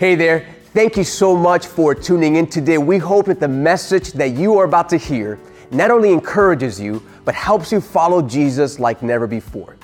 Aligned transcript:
Hey 0.00 0.14
there. 0.14 0.46
Thank 0.72 0.96
you 0.96 1.04
so 1.04 1.36
much 1.36 1.66
for 1.66 1.94
tuning 1.94 2.36
in 2.36 2.46
today. 2.46 2.78
We 2.78 2.96
hope 2.96 3.26
that 3.26 3.38
the 3.38 3.48
message 3.48 4.12
that 4.12 4.30
you 4.30 4.56
are 4.56 4.64
about 4.64 4.88
to 4.88 4.96
hear 4.96 5.38
not 5.70 5.90
only 5.90 6.10
encourages 6.10 6.80
you, 6.80 7.02
but 7.26 7.34
helps 7.34 7.70
you 7.70 7.82
follow 7.82 8.22
Jesus 8.22 8.78
like 8.80 9.02
never 9.02 9.26
before. 9.26 9.76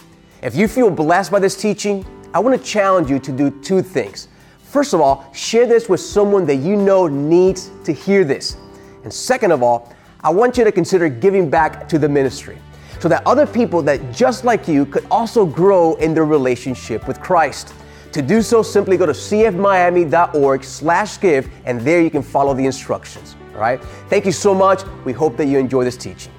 If 0.42 0.56
you 0.56 0.68
feel 0.68 0.88
blessed 0.88 1.30
by 1.30 1.38
this 1.38 1.54
teaching, 1.54 2.02
I 2.32 2.38
want 2.38 2.58
to 2.58 2.66
challenge 2.66 3.10
you 3.10 3.18
to 3.18 3.30
do 3.30 3.50
two 3.60 3.82
things. 3.82 4.28
First 4.62 4.94
of 4.94 5.02
all, 5.02 5.30
share 5.34 5.66
this 5.66 5.86
with 5.86 6.00
someone 6.00 6.46
that 6.46 6.56
you 6.56 6.76
know 6.76 7.06
needs 7.08 7.70
to 7.84 7.92
hear 7.92 8.24
this. 8.24 8.56
And 9.04 9.12
second 9.12 9.50
of 9.50 9.62
all, 9.62 9.94
I 10.22 10.30
want 10.30 10.56
you 10.56 10.64
to 10.64 10.72
consider 10.72 11.10
giving 11.10 11.50
back 11.50 11.90
to 11.90 11.98
the 11.98 12.08
ministry 12.08 12.56
so 13.00 13.08
that 13.10 13.22
other 13.26 13.46
people 13.46 13.82
that 13.82 14.14
just 14.14 14.46
like 14.46 14.66
you 14.66 14.86
could 14.86 15.04
also 15.10 15.44
grow 15.44 15.94
in 15.96 16.14
their 16.14 16.24
relationship 16.24 17.06
with 17.06 17.20
Christ. 17.20 17.74
To 18.16 18.22
do 18.22 18.40
so, 18.40 18.62
simply 18.62 18.96
go 18.96 19.04
to 19.04 19.12
cfmiami.org 19.12 20.64
slash 20.64 21.20
give, 21.20 21.50
and 21.66 21.78
there 21.82 22.00
you 22.00 22.08
can 22.08 22.22
follow 22.22 22.54
the 22.54 22.64
instructions. 22.64 23.36
All 23.52 23.60
right? 23.60 23.78
Thank 24.08 24.24
you 24.24 24.32
so 24.32 24.54
much. 24.54 24.84
We 25.04 25.12
hope 25.12 25.36
that 25.36 25.48
you 25.48 25.58
enjoy 25.58 25.84
this 25.84 25.98
teaching. 25.98 26.32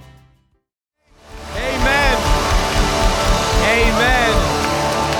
Amen. 1.52 2.18
Amen. 3.62 4.32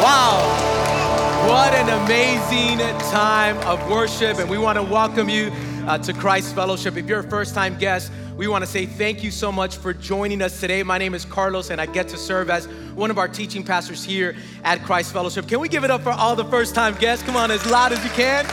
Wow. 0.02 1.48
What 1.48 1.76
an 1.76 1.90
amazing 2.04 2.80
time 3.12 3.60
of 3.68 3.88
worship. 3.88 4.40
And 4.40 4.50
we 4.50 4.58
want 4.58 4.78
to 4.80 4.84
welcome 4.84 5.30
you 5.30 5.52
uh, 5.86 6.00
to 6.00 6.12
Christ 6.12 6.56
Fellowship. 6.56 6.98
If 6.98 7.08
you're 7.08 7.20
a 7.20 7.30
first 7.30 7.54
time 7.54 7.78
guest, 7.78 8.12
we 8.36 8.48
want 8.48 8.64
to 8.64 8.70
say 8.70 8.88
thank 8.88 9.24
you 9.24 9.30
so 9.30 9.52
much 9.52 9.78
for 9.78 9.94
joining 9.94 10.42
us 10.42 10.60
today. 10.60 10.82
My 10.82 10.98
name 10.98 11.14
is 11.14 11.24
Carlos, 11.24 11.70
and 11.70 11.80
I 11.80 11.86
get 11.86 12.08
to 12.08 12.18
serve 12.18 12.50
as 12.50 12.68
one 12.98 13.12
of 13.12 13.20
our 13.20 13.28
teaching 13.28 13.64
pastors 13.64 14.04
here 14.04 14.36
at 14.64 14.84
Christ 14.84 15.14
Fellowship. 15.14 15.48
Can 15.48 15.60
we 15.60 15.70
give 15.70 15.84
it 15.84 15.92
up 15.92 16.02
for 16.02 16.10
all 16.10 16.36
the 16.36 16.46
first 16.46 16.74
time 16.74 16.96
guests? 16.96 17.24
Come 17.24 17.36
on, 17.36 17.52
as 17.52 17.64
loud 17.70 17.92
as 17.92 18.04
you 18.04 18.10
can. 18.10 18.44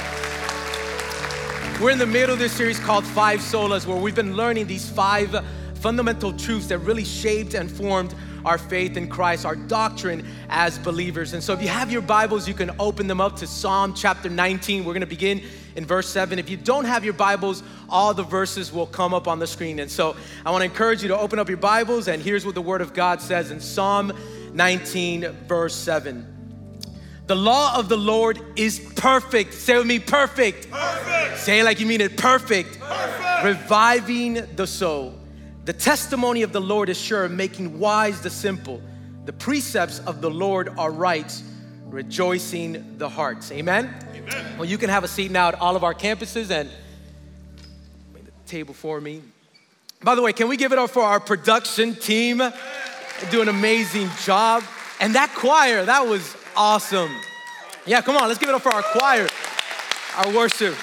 We're 1.81 1.91
in 1.91 1.99
the 1.99 2.07
middle 2.07 2.35
of 2.35 2.39
this 2.39 2.53
series 2.53 2.79
called 2.79 3.07
Five 3.07 3.41
Solas, 3.41 3.87
where 3.87 3.97
we've 3.97 4.15
been 4.15 4.37
learning 4.37 4.67
these 4.67 4.89
five 4.89 5.35
fundamental 5.77 6.33
truths 6.35 6.67
that 6.69 6.79
really 6.79 7.05
shaped 7.05 7.55
and 7.55 7.71
formed 7.71 8.15
our 8.45 8.59
faith 8.59 8.97
in 8.97 9.09
Christ, 9.09 9.47
our 9.47 9.57
doctrine 9.57 10.27
as 10.51 10.79
believers. 10.79 11.33
And 11.33 11.43
so, 11.43 11.55
if 11.55 11.63
you 11.63 11.69
have 11.69 11.91
your 11.91 12.03
Bibles, 12.03 12.47
you 12.47 12.55
can 12.55 12.71
open 12.79 13.07
them 13.07 13.21
up 13.21 13.37
to 13.37 13.47
Psalm 13.47 13.95
chapter 13.95 14.29
19. 14.29 14.85
We're 14.85 14.93
going 14.93 15.01
to 15.01 15.07
begin 15.07 15.43
in 15.77 15.87
verse 15.87 16.09
7. 16.09 16.39
If 16.39 16.51
you 16.51 16.57
don't 16.57 16.85
have 16.85 17.05
your 17.05 17.15
Bibles, 17.15 17.63
all 17.89 18.13
the 18.13 18.23
verses 18.23 18.73
will 18.73 18.87
come 18.87 19.15
up 19.15 19.27
on 19.27 19.39
the 19.39 19.47
screen. 19.47 19.79
And 19.79 19.91
so, 19.91 20.17
I 20.45 20.51
want 20.51 20.61
to 20.61 20.67
encourage 20.67 21.03
you 21.03 21.09
to 21.09 21.19
open 21.19 21.39
up 21.39 21.49
your 21.49 21.59
Bibles, 21.59 22.09
and 22.09 22.23
here's 22.23 22.45
what 22.45 22.55
the 22.55 22.63
Word 22.63 22.83
of 22.83 22.93
God 22.93 23.21
says 23.21 23.51
in 23.51 23.61
Psalm 23.61 24.13
19, 24.55 25.29
verse 25.47 25.75
7. 25.75 26.31
The 27.27 27.35
law 27.35 27.77
of 27.77 27.89
the 27.89 27.97
Lord 27.97 28.39
is 28.57 28.79
perfect. 28.97 29.55
Say 29.55 29.77
with 29.77 29.87
me, 29.87 29.99
perfect. 29.99 30.71
Perfect. 30.71 31.39
Say 31.39 31.61
it 31.61 31.65
like 31.65 31.81
you 31.81 31.87
mean 31.87 32.01
it, 32.01 32.17
perfect. 32.17 32.79
Perfect. 32.81 33.45
Reviving 33.45 34.35
the 34.57 34.67
soul. 34.67 35.15
The 35.65 35.73
testimony 35.73 36.43
of 36.43 36.53
the 36.53 36.61
Lord 36.61 36.89
is 36.91 37.01
sure, 37.01 37.29
making 37.29 37.79
wise 37.79 38.21
the 38.21 38.31
simple. 38.31 38.83
The 39.25 39.33
precepts 39.33 40.01
of 40.01 40.21
the 40.21 40.31
Lord 40.31 40.69
are 40.77 40.91
right, 40.91 41.43
rejoicing 41.87 42.99
the 42.99 43.09
hearts. 43.09 43.51
Amen? 43.51 43.93
Amen. 44.15 44.59
Well, 44.59 44.69
you 44.69 44.77
can 44.77 44.91
have 44.91 45.03
a 45.03 45.09
seat 45.09 45.31
now 45.31 45.49
at 45.49 45.55
all 45.55 45.77
of 45.77 45.83
our 45.83 45.95
campuses 45.95 46.51
and 46.51 46.69
the 48.13 48.31
table 48.47 48.75
for 48.75 49.01
me. 49.01 49.23
By 50.03 50.15
the 50.15 50.21
way, 50.21 50.35
can 50.35 50.49
we 50.49 50.59
give 50.59 50.73
it 50.73 50.79
up 50.79 50.91
for 50.91 51.03
our 51.03 51.19
production 51.19 51.95
team? 51.95 52.43
Do 53.31 53.43
an 53.43 53.49
amazing 53.49 54.09
job. 54.23 54.63
And 55.01 55.15
that 55.15 55.31
choir, 55.35 55.85
that 55.85 56.07
was 56.07 56.37
awesome. 56.57 57.11
Yeah, 57.87 58.01
come 58.01 58.17
on, 58.17 58.29
let's 58.29 58.39
give 58.39 58.49
it 58.49 58.55
up 58.55 58.63
for 58.63 58.73
our 58.73 58.83
choir, 58.83 59.29
our 60.17 60.33
worship. 60.35 60.75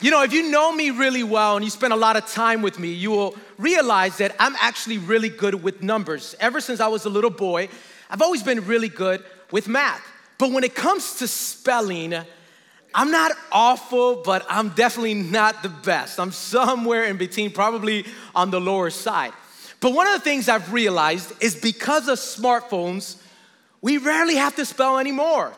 You 0.00 0.10
know, 0.10 0.22
if 0.22 0.32
you 0.32 0.50
know 0.50 0.72
me 0.72 0.90
really 0.90 1.22
well 1.22 1.56
and 1.56 1.64
you 1.64 1.70
spend 1.70 1.92
a 1.92 1.96
lot 1.96 2.16
of 2.16 2.26
time 2.26 2.62
with 2.62 2.78
me, 2.78 2.92
you 2.92 3.10
will 3.10 3.36
realize 3.58 4.18
that 4.18 4.34
I'm 4.38 4.54
actually 4.60 4.98
really 4.98 5.28
good 5.28 5.62
with 5.62 5.82
numbers. 5.82 6.34
Ever 6.40 6.60
since 6.60 6.80
I 6.80 6.88
was 6.88 7.04
a 7.04 7.08
little 7.08 7.30
boy, 7.30 7.68
I've 8.10 8.20
always 8.20 8.42
been 8.42 8.66
really 8.66 8.88
good 8.88 9.24
with 9.50 9.68
math. 9.68 10.02
But 10.36 10.50
when 10.50 10.64
it 10.64 10.74
comes 10.74 11.16
to 11.20 11.28
spelling, 11.28 12.14
I'm 12.94 13.10
not 13.10 13.32
awful, 13.50 14.16
but 14.16 14.44
I'm 14.48 14.70
definitely 14.70 15.14
not 15.14 15.62
the 15.62 15.68
best. 15.68 16.20
I'm 16.20 16.32
somewhere 16.32 17.04
in 17.04 17.16
between, 17.16 17.50
probably 17.50 18.04
on 18.34 18.50
the 18.50 18.60
lower 18.60 18.90
side. 18.90 19.32
But 19.80 19.92
one 19.92 20.06
of 20.06 20.14
the 20.14 20.20
things 20.20 20.48
I've 20.48 20.72
realized 20.72 21.32
is 21.42 21.54
because 21.54 22.08
of 22.08 22.18
smartphones, 22.18 23.16
we 23.82 23.98
rarely 23.98 24.36
have 24.36 24.56
to 24.56 24.64
spell 24.64 24.98
anymore. 24.98 25.52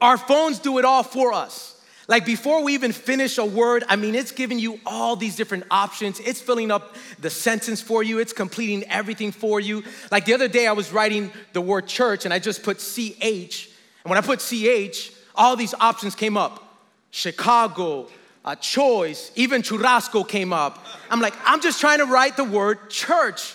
Our 0.00 0.16
phones 0.16 0.58
do 0.58 0.78
it 0.78 0.84
all 0.84 1.02
for 1.02 1.32
us. 1.32 1.80
Like 2.08 2.26
before 2.26 2.64
we 2.64 2.74
even 2.74 2.90
finish 2.90 3.38
a 3.38 3.44
word, 3.44 3.84
I 3.88 3.94
mean, 3.94 4.16
it's 4.16 4.32
giving 4.32 4.58
you 4.58 4.80
all 4.84 5.14
these 5.14 5.36
different 5.36 5.64
options. 5.70 6.18
It's 6.18 6.40
filling 6.40 6.72
up 6.72 6.96
the 7.20 7.30
sentence 7.30 7.80
for 7.80 8.02
you, 8.02 8.18
it's 8.18 8.32
completing 8.32 8.82
everything 8.90 9.30
for 9.30 9.60
you. 9.60 9.84
Like 10.10 10.24
the 10.24 10.34
other 10.34 10.48
day, 10.48 10.66
I 10.66 10.72
was 10.72 10.92
writing 10.92 11.30
the 11.52 11.60
word 11.60 11.86
church 11.86 12.24
and 12.24 12.34
I 12.34 12.40
just 12.40 12.64
put 12.64 12.78
CH. 12.78 13.70
And 14.02 14.10
when 14.10 14.18
I 14.18 14.22
put 14.22 14.40
CH, 14.40 15.12
all 15.36 15.54
these 15.54 15.72
options 15.74 16.16
came 16.16 16.36
up 16.36 16.66
Chicago, 17.12 18.08
uh, 18.50 18.54
choice, 18.56 19.30
even 19.36 19.62
churrasco 19.62 20.26
came 20.26 20.52
up. 20.52 20.84
I'm 21.08 21.20
like, 21.20 21.34
I'm 21.44 21.60
just 21.60 21.80
trying 21.80 21.98
to 21.98 22.06
write 22.06 22.36
the 22.36 22.44
word 22.44 22.90
church. 22.90 23.54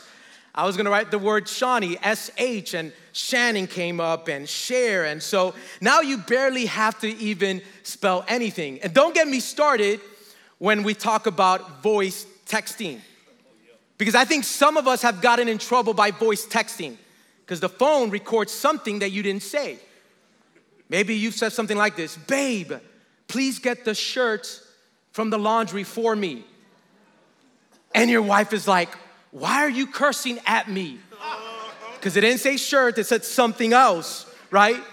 I 0.53 0.65
was 0.65 0.77
gonna 0.77 0.89
write 0.89 1.11
the 1.11 1.19
word 1.19 1.49
Shawnee, 1.49 1.97
S 2.01 2.31
H, 2.37 2.73
and 2.73 2.93
Shannon 3.11 3.67
came 3.67 3.99
up 3.99 4.29
and 4.29 4.47
share. 4.47 5.03
And 5.03 5.21
so 5.21 5.53
now 5.81 5.99
you 5.99 6.17
barely 6.17 6.67
have 6.67 6.97
to 7.01 7.09
even 7.17 7.61
spell 7.83 8.23
anything. 8.29 8.79
And 8.83 8.93
don't 8.93 9.13
get 9.13 9.27
me 9.27 9.41
started 9.41 9.99
when 10.59 10.83
we 10.83 10.93
talk 10.93 11.27
about 11.27 11.83
voice 11.83 12.25
texting. 12.45 13.01
Because 13.97 14.15
I 14.15 14.23
think 14.23 14.45
some 14.45 14.77
of 14.77 14.87
us 14.87 15.01
have 15.01 15.21
gotten 15.21 15.49
in 15.49 15.57
trouble 15.57 15.93
by 15.93 16.11
voice 16.11 16.47
texting 16.47 16.95
because 17.41 17.59
the 17.59 17.69
phone 17.69 18.11
records 18.11 18.53
something 18.53 18.99
that 18.99 19.11
you 19.11 19.23
didn't 19.23 19.43
say. 19.43 19.77
Maybe 20.87 21.15
you've 21.15 21.35
said 21.35 21.51
something 21.51 21.77
like 21.77 21.97
this 21.97 22.15
Babe, 22.15 22.71
please 23.27 23.59
get 23.59 23.83
the 23.83 23.93
shirt 23.93 24.61
from 25.15 25.29
the 25.29 25.39
laundry 25.39 25.85
for 25.85 26.13
me. 26.13 26.43
And 27.93 28.09
your 28.09 28.21
wife 28.21 28.51
is 28.51 28.67
like, 28.67 28.89
Why 29.31 29.63
are 29.63 29.69
you 29.69 29.87
cursing 29.87 30.39
at 30.45 30.69
me? 30.69 30.99
Uh-huh. 31.13 31.71
Because 31.93 32.17
it 32.17 32.21
didn't 32.21 32.41
say 32.41 32.57
shirt, 32.57 32.97
it 32.97 33.05
said 33.05 33.23
something 33.23 33.71
else, 33.71 34.29
right? 34.51 34.83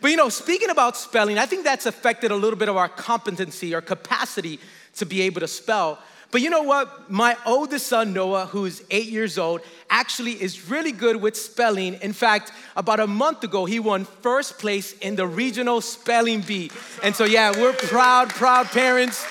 But 0.00 0.10
you 0.10 0.16
know, 0.16 0.30
speaking 0.30 0.70
about 0.70 0.96
spelling, 0.96 1.38
I 1.38 1.46
think 1.46 1.62
that's 1.62 1.86
affected 1.86 2.32
a 2.32 2.34
little 2.34 2.58
bit 2.58 2.68
of 2.68 2.76
our 2.76 2.88
competency 2.88 3.72
or 3.72 3.80
capacity 3.80 4.58
to 4.96 5.06
be 5.06 5.22
able 5.22 5.42
to 5.42 5.46
spell. 5.46 6.00
But 6.32 6.40
you 6.40 6.50
know 6.50 6.64
what? 6.64 7.08
My 7.08 7.36
oldest 7.46 7.86
son, 7.86 8.12
Noah, 8.12 8.46
who's 8.46 8.82
eight 8.90 9.06
years 9.06 9.38
old, 9.38 9.60
actually 9.88 10.42
is 10.42 10.68
really 10.68 10.90
good 10.90 11.14
with 11.14 11.36
spelling. 11.36 11.94
In 12.02 12.12
fact, 12.12 12.50
about 12.74 12.98
a 12.98 13.06
month 13.06 13.44
ago, 13.44 13.64
he 13.64 13.78
won 13.78 14.06
first 14.06 14.58
place 14.58 14.92
in 14.98 15.14
the 15.14 15.26
regional 15.26 15.80
spelling 15.80 16.40
bee. 16.40 16.72
And 17.04 17.14
so, 17.14 17.24
yeah, 17.24 17.52
we're 17.56 17.74
proud, 17.74 18.30
proud 18.30 18.66
parents. 18.66 19.24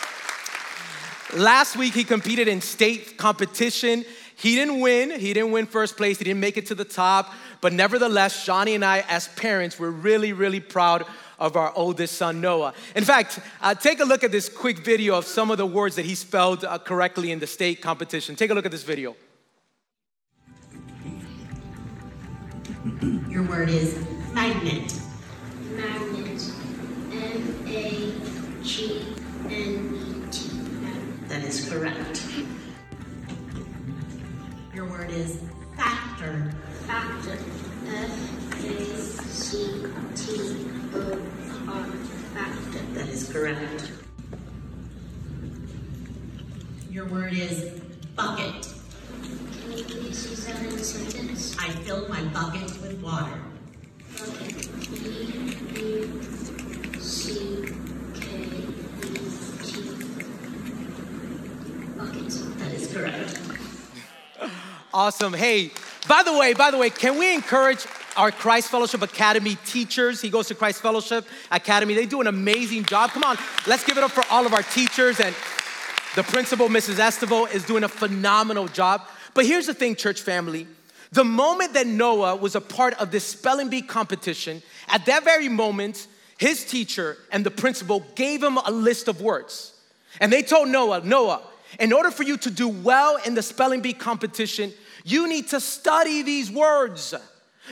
Last 1.36 1.76
week, 1.76 1.94
he 1.94 2.04
competed 2.04 2.48
in 2.48 2.62
state 2.62 3.18
competition. 3.18 4.06
He 4.36 4.56
didn't 4.56 4.80
win. 4.80 5.12
He 5.12 5.34
didn't 5.34 5.52
win 5.52 5.66
first 5.66 5.98
place. 5.98 6.18
He 6.20 6.24
didn't 6.24 6.40
make 6.40 6.58
it 6.58 6.68
to 6.68 6.76
the 6.76 6.86
top. 6.86 7.34
But 7.60 7.74
nevertheless, 7.74 8.44
Shawnee 8.44 8.76
and 8.76 8.86
I, 8.86 9.04
as 9.10 9.28
parents, 9.30 9.80
we're 9.80 9.90
really, 9.90 10.32
really 10.32 10.60
proud 10.60 11.06
of 11.40 11.56
our 11.56 11.74
oldest 11.76 12.18
son, 12.18 12.40
Noah. 12.40 12.74
In 12.96 13.04
fact, 13.04 13.40
uh, 13.62 13.76
take 13.76 14.00
a 14.00 14.06
look 14.06 14.24
at 14.24 14.32
this 14.32 14.48
quick 14.48 14.80
video 14.80 15.18
of 15.18 15.26
some 15.26 15.52
of 15.52 15.58
the 15.58 15.66
words 15.66 15.96
that 15.98 16.06
he 16.06 16.16
spelled 16.16 16.64
uh, 16.64 16.78
correctly 16.80 17.32
in 17.32 17.40
the 17.40 17.48
state 17.48 17.82
competition. 17.82 18.36
Take 18.36 18.52
a 18.52 18.54
look 18.54 18.66
at 18.66 18.72
this 18.72 18.84
video. 18.84 19.16
Your 23.30 23.44
word 23.44 23.70
is 23.70 23.98
magnet. 24.34 24.94
Magnet. 25.76 26.52
M 27.12 27.66
A 27.68 28.64
G 28.64 29.16
N 29.46 29.50
E 29.50 29.54
T. 29.54 29.87
That 31.38 31.46
is 31.46 31.70
correct. 31.70 32.26
Your 34.74 34.86
word 34.86 35.12
is 35.12 35.40
factor. 35.76 36.52
Factor. 36.88 37.38
F 37.86 38.66
A 38.66 38.86
C 38.96 39.86
T 40.16 40.68
O 40.96 41.22
R. 41.68 41.86
Factor. 42.34 42.80
That 42.96 43.10
is 43.10 43.32
correct. 43.32 43.92
Your 46.90 47.06
word 47.06 47.34
is 47.34 47.80
bucket. 48.16 48.74
Can 49.62 49.78
you 49.78 49.84
please 49.84 50.32
use 50.32 50.44
that 50.48 50.60
in 50.60 50.74
a 50.74 50.84
sentence? 50.84 51.56
I 51.60 51.70
filled 51.70 52.10
my 52.10 52.24
bucket 52.30 52.82
with 52.82 53.00
water. 53.04 53.40
Okay. 54.20 54.56
B 54.90 54.98
U 55.82 56.20
C 57.00 57.64
K 58.16 58.26
E 58.40 58.74
T. 59.62 59.94
Bucket. 61.98 62.30
That 62.60 62.72
is 62.74 62.94
correct. 62.94 63.40
Awesome. 64.98 65.32
Hey, 65.32 65.70
by 66.08 66.24
the 66.24 66.36
way, 66.36 66.56
by 66.56 66.72
the 66.72 66.78
way, 66.80 66.90
can 66.90 67.20
we 67.20 67.32
encourage 67.32 67.86
our 68.16 68.32
Christ 68.32 68.72
Fellowship 68.72 69.04
Academy 69.04 69.56
teachers. 69.64 70.22
He 70.22 70.32
goes 70.32 70.48
to 70.48 70.56
Christ 70.56 70.82
Fellowship 70.82 71.24
Academy. 71.52 71.94
They 71.94 72.08
do 72.08 72.20
an 72.20 72.26
amazing 72.26 72.84
job. 72.86 73.12
Come 73.12 73.24
on, 73.24 73.38
let's 73.68 73.84
give 73.84 74.00
it 74.00 74.04
up 74.04 74.10
for 74.10 74.24
all 74.32 74.48
of 74.48 74.56
our 74.56 74.64
teachers. 74.64 75.20
And 75.20 75.36
the 76.16 76.24
principal, 76.24 76.68
Mrs. 76.68 76.96
Estevo, 76.96 77.48
is 77.54 77.64
doing 77.64 77.84
a 77.84 77.88
phenomenal 77.88 78.68
job. 78.68 79.08
But 79.36 79.46
here's 79.46 79.68
the 79.68 79.76
thing, 79.76 79.96
church 79.96 80.20
family. 80.20 80.66
The 81.12 81.24
moment 81.24 81.74
that 81.74 81.86
Noah 81.86 82.36
was 82.36 82.56
a 82.56 82.62
part 82.62 82.96
of 82.96 83.12
this 83.12 83.24
spelling 83.24 83.70
bee 83.70 83.84
competition, 83.84 84.64
at 84.88 85.06
that 85.06 85.24
very 85.24 85.48
moment, 85.48 86.08
his 86.40 86.66
teacher 86.66 87.18
and 87.32 87.46
the 87.46 87.52
principal 87.52 88.04
gave 88.16 88.42
him 88.42 88.58
a 88.58 88.72
list 88.72 89.08
of 89.08 89.22
words. 89.22 89.76
And 90.20 90.34
they 90.34 90.42
told 90.42 90.70
Noah, 90.70 91.02
Noah, 91.06 91.44
in 91.80 91.94
order 91.94 92.10
for 92.10 92.24
you 92.24 92.38
to 92.38 92.50
do 92.50 92.68
well 92.68 93.20
in 93.28 93.36
the 93.36 93.44
spelling 93.44 93.82
bee 93.82 93.94
competition, 93.94 94.74
you 95.08 95.28
need 95.30 95.48
to 95.50 95.62
study 95.62 96.22
these 96.22 96.52
words. 96.52 97.14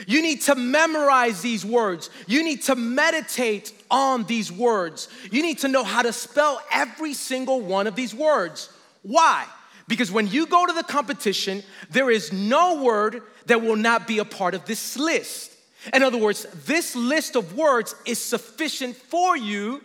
You 0.06 0.22
need 0.22 0.42
to 0.42 0.54
memorize 0.54 1.42
these 1.42 1.64
words. 1.64 2.08
You 2.26 2.42
need 2.42 2.62
to 2.62 2.74
meditate 2.74 3.72
on 3.90 4.24
these 4.24 4.50
words. 4.50 5.08
You 5.30 5.42
need 5.42 5.58
to 5.58 5.68
know 5.68 5.84
how 5.84 6.02
to 6.02 6.12
spell 6.12 6.62
every 6.72 7.12
single 7.12 7.60
one 7.60 7.86
of 7.86 7.94
these 7.94 8.14
words. 8.14 8.70
Why? 9.02 9.46
Because 9.86 10.10
when 10.10 10.26
you 10.28 10.46
go 10.46 10.66
to 10.66 10.72
the 10.72 10.82
competition, 10.82 11.62
there 11.90 12.10
is 12.10 12.32
no 12.32 12.82
word 12.82 13.22
that 13.46 13.60
will 13.62 13.76
not 13.76 14.06
be 14.06 14.18
a 14.18 14.24
part 14.24 14.54
of 14.54 14.64
this 14.64 14.96
list. 14.96 15.52
In 15.92 16.02
other 16.02 16.18
words, 16.18 16.46
this 16.64 16.96
list 16.96 17.36
of 17.36 17.54
words 17.54 17.94
is 18.06 18.18
sufficient 18.18 18.96
for 18.96 19.36
you 19.36 19.82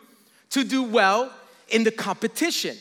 to 0.51 0.63
do 0.63 0.83
well 0.83 1.31
in 1.68 1.83
the 1.83 1.92
competition. 1.92 2.77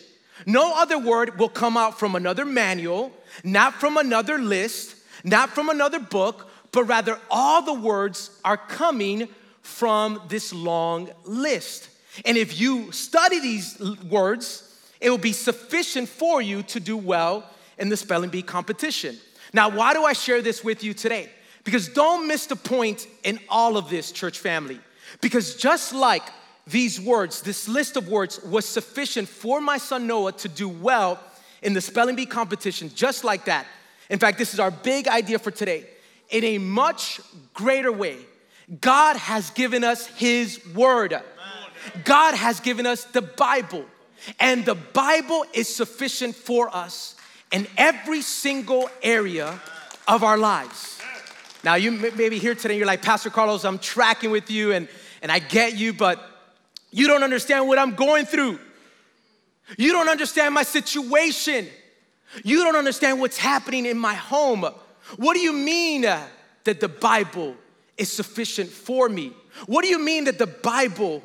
No 0.47 0.75
other 0.75 0.99
word 0.99 1.39
will 1.39 1.49
come 1.49 1.77
out 1.77 1.99
from 1.99 2.15
another 2.15 2.45
manual, 2.45 3.13
not 3.45 3.75
from 3.75 3.97
another 3.97 4.39
list, 4.39 4.97
not 5.25 5.51
from 5.51 5.69
another 5.69 5.99
book, 5.99 6.49
but 6.73 6.85
rather 6.85 7.19
all 7.31 7.63
the 7.63 7.75
words 7.75 8.31
are 8.45 8.57
coming 8.57 9.29
from 9.63 10.21
this 10.29 10.53
long 10.53 11.11
list. 11.25 11.89
And 12.25 12.37
if 12.37 12.61
you 12.61 12.93
study 12.93 13.41
these 13.41 13.81
words, 14.09 14.67
it 15.01 15.11
will 15.11 15.19
be 15.19 15.33
sufficient 15.33 16.09
for 16.09 16.43
you 16.43 16.63
to 16.65 16.81
do 16.81 16.97
well 16.97 17.49
in 17.79 17.89
the 17.89 17.97
spelling 17.97 18.31
bee 18.31 18.43
competition. 18.43 19.19
Now, 19.53 19.69
why 19.69 19.95
do 19.95 20.05
I 20.05 20.13
share 20.13 20.43
this 20.43 20.63
with 20.63 20.85
you 20.85 20.95
today? 20.95 21.31
Because 21.65 21.89
don't 21.89 22.27
miss 22.27 22.47
the 22.47 22.57
point 22.57 23.07
in 23.25 23.39
all 23.49 23.77
of 23.77 23.91
this, 23.91 24.13
church 24.13 24.39
family. 24.39 24.81
Because 25.21 25.57
just 25.57 25.93
like 25.93 26.23
these 26.67 27.01
words, 27.01 27.43
this 27.43 27.69
list 27.69 27.97
of 27.97 28.09
words 28.09 28.43
was 28.45 28.65
sufficient 28.65 29.29
for 29.29 29.61
my 29.61 29.79
son 29.79 30.07
Noah 30.07 30.33
to 30.33 30.49
do 30.49 30.69
well 30.69 31.19
in 31.63 31.73
the 31.75 31.81
spelling 31.81 32.17
bee 32.17 32.27
competition, 32.27 32.91
just 32.95 33.25
like 33.25 33.45
that. 33.47 33.67
In 34.09 34.19
fact, 34.19 34.39
this 34.39 34.55
is 34.55 34.61
our 34.61 34.71
big 34.71 35.09
idea 35.09 35.39
for 35.39 35.51
today. 35.51 35.87
In 36.31 36.45
a 36.45 36.59
much 36.59 37.21
greater 37.55 37.93
way, 37.93 38.17
God 38.81 39.17
has 39.17 39.51
given 39.51 39.85
us 39.85 40.07
His 40.07 40.61
Word. 40.75 41.21
God 42.05 42.35
has 42.35 42.61
given 42.61 42.87
us 42.87 43.05
the 43.05 43.23
Bible. 43.23 43.85
And 44.39 44.65
the 44.65 44.75
Bible 44.75 45.45
is 45.53 45.75
sufficient 45.75 46.37
for 46.37 46.75
us 46.75 47.17
in 47.53 47.67
every 47.77 48.23
single 48.23 48.91
area 49.03 49.61
of 50.07 50.23
our 50.23 50.39
lives. 50.39 51.01
Now, 51.63 51.75
you 51.75 51.91
may 51.91 52.29
be 52.29 52.39
here 52.39 52.55
today, 52.55 52.75
and 52.75 52.79
you're 52.79 52.87
like, 52.87 53.03
Pastor 53.03 53.31
Carlos, 53.31 53.65
I'm 53.65 53.79
tracking 53.79 54.31
with 54.31 54.51
you 54.51 54.73
and, 54.73 54.89
and 55.21 55.31
I 55.31 55.41
get 55.41 55.77
you, 55.77 55.93
but 55.93 56.25
you 56.91 57.07
don't 57.07 57.23
understand 57.23 57.69
what 57.69 57.79
I'm 57.79 57.95
going 57.95 58.25
through. 58.25 58.59
You 59.79 59.93
don't 59.93 60.09
understand 60.09 60.55
my 60.55 60.63
situation. 60.63 61.67
You 62.45 62.63
don't 62.65 62.77
understand 62.77 63.21
what's 63.21 63.39
happening 63.39 63.87
in 63.87 63.99
my 63.99 64.15
home. 64.15 64.65
What 65.17 65.35
do 65.35 65.41
you 65.41 65.53
mean 65.53 66.03
that 66.03 66.81
the 66.81 66.89
Bible 66.89 67.57
is 67.97 68.13
sufficient 68.13 68.71
for 68.71 69.09
me? 69.09 69.33
What 69.67 69.83
do 69.83 69.89
you 69.89 69.99
mean 69.99 70.25
that 70.25 70.39
the 70.39 70.47
Bible 70.47 71.23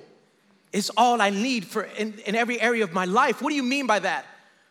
is 0.76 0.92
all 0.98 1.22
I 1.22 1.30
need 1.30 1.66
for 1.66 1.84
in, 1.84 2.16
in 2.26 2.36
every 2.36 2.60
area 2.60 2.84
of 2.84 2.92
my 2.92 3.06
life. 3.06 3.42
What 3.42 3.50
do 3.50 3.56
you 3.56 3.64
mean 3.64 3.88
by 3.88 4.00
that? 4.00 4.26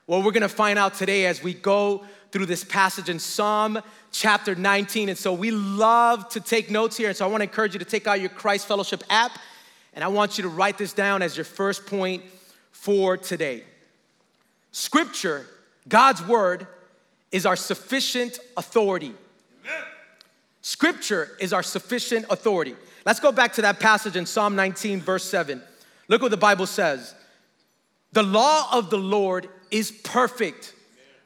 Well, 0.06 0.23
we're 0.23 0.32
gonna 0.32 0.50
find 0.50 0.79
out 0.79 0.93
today 0.93 1.25
as 1.25 1.43
we 1.43 1.55
go 1.55 2.05
through 2.31 2.44
this 2.44 2.62
passage 2.62 3.09
in 3.09 3.19
Psalm 3.19 3.81
chapter 4.12 4.55
19. 4.55 5.09
And 5.09 5.17
so 5.17 5.32
we 5.32 5.50
love 5.50 6.29
to 6.29 6.41
take 6.41 6.70
notes 6.70 6.99
here. 6.99 7.09
And 7.09 7.17
so 7.17 7.25
I 7.25 7.31
wanna 7.31 7.44
encourage 7.44 7.73
you 7.73 7.79
to 7.79 7.87
take 7.87 8.06
out 8.06 8.20
your 8.20 8.29
Christ 8.29 8.69
Fellowship 8.69 9.03
app 9.09 9.32
and 9.94 10.05
I 10.05 10.09
want 10.09 10.37
you 10.37 10.43
to 10.43 10.49
write 10.50 10.77
this 10.77 10.93
down 10.93 11.23
as 11.23 11.38
your 11.38 11.44
first 11.44 11.87
point 11.87 12.23
for 12.85 13.17
today. 13.17 13.65
Scripture, 14.71 15.47
God's 15.89 16.23
word, 16.23 16.67
is 17.33 17.47
our 17.47 17.57
sufficient 17.57 18.39
authority. 18.59 19.15
Scripture 20.61 21.31
is 21.41 21.55
our 21.55 21.63
sufficient 21.63 22.27
authority. 22.29 22.77
Let's 23.07 23.21
go 23.21 23.33
back 23.33 23.55
to 23.55 23.63
that 23.63 23.81
passage 23.81 24.17
in 24.17 24.27
Psalm 24.27 24.55
19, 24.55 25.01
verse 25.01 25.25
7. 25.25 25.63
Look 26.09 26.21
what 26.21 26.31
the 26.31 26.37
Bible 26.37 26.67
says. 26.67 27.15
The 28.13 28.23
law 28.23 28.69
of 28.71 28.91
the 28.91 28.99
Lord 28.99 29.49
is 29.71 29.91
perfect, 29.91 30.75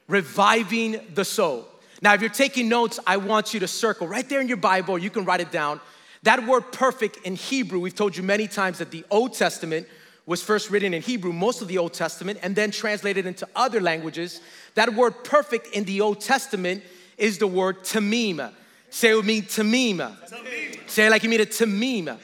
reviving 0.07 1.01
the 1.13 1.25
soul. 1.25 1.67
Now, 2.01 2.13
if 2.13 2.21
you're 2.21 2.29
taking 2.29 2.69
notes, 2.69 3.01
I 3.05 3.17
want 3.17 3.53
you 3.53 3.59
to 3.59 3.67
circle 3.67 4.07
right 4.07 4.27
there 4.29 4.39
in 4.39 4.47
your 4.47 4.55
Bible, 4.55 4.97
you 4.97 5.09
can 5.09 5.25
write 5.25 5.41
it 5.41 5.51
down. 5.51 5.81
That 6.23 6.47
word 6.47 6.71
perfect 6.71 7.17
in 7.25 7.35
Hebrew, 7.35 7.81
we've 7.81 7.93
told 7.93 8.15
you 8.15 8.23
many 8.23 8.47
times 8.47 8.77
that 8.77 8.91
the 8.91 9.03
Old 9.11 9.33
Testament 9.33 9.87
was 10.29 10.43
first 10.43 10.69
written 10.69 10.93
in 10.93 11.01
Hebrew, 11.01 11.33
most 11.33 11.63
of 11.63 11.67
the 11.67 11.79
Old 11.79 11.91
Testament, 11.91 12.37
and 12.43 12.55
then 12.55 12.69
translated 12.69 13.25
into 13.25 13.47
other 13.55 13.81
languages. 13.81 14.41
That 14.75 14.93
word 14.93 15.23
perfect 15.23 15.73
in 15.73 15.85
the 15.85 16.01
Old 16.01 16.21
Testament 16.21 16.83
is 17.17 17.39
the 17.39 17.47
word 17.47 17.79
tamim. 17.79 18.53
Say 18.91 19.09
it 19.09 19.15
with 19.15 19.25
me, 19.25 19.41
tamim. 19.41 19.97
tamim. 19.97 20.87
Say 20.87 21.07
it 21.07 21.09
like 21.09 21.23
you 21.23 21.29
mean 21.29 21.39
it, 21.39 21.49
tamim. 21.49 22.15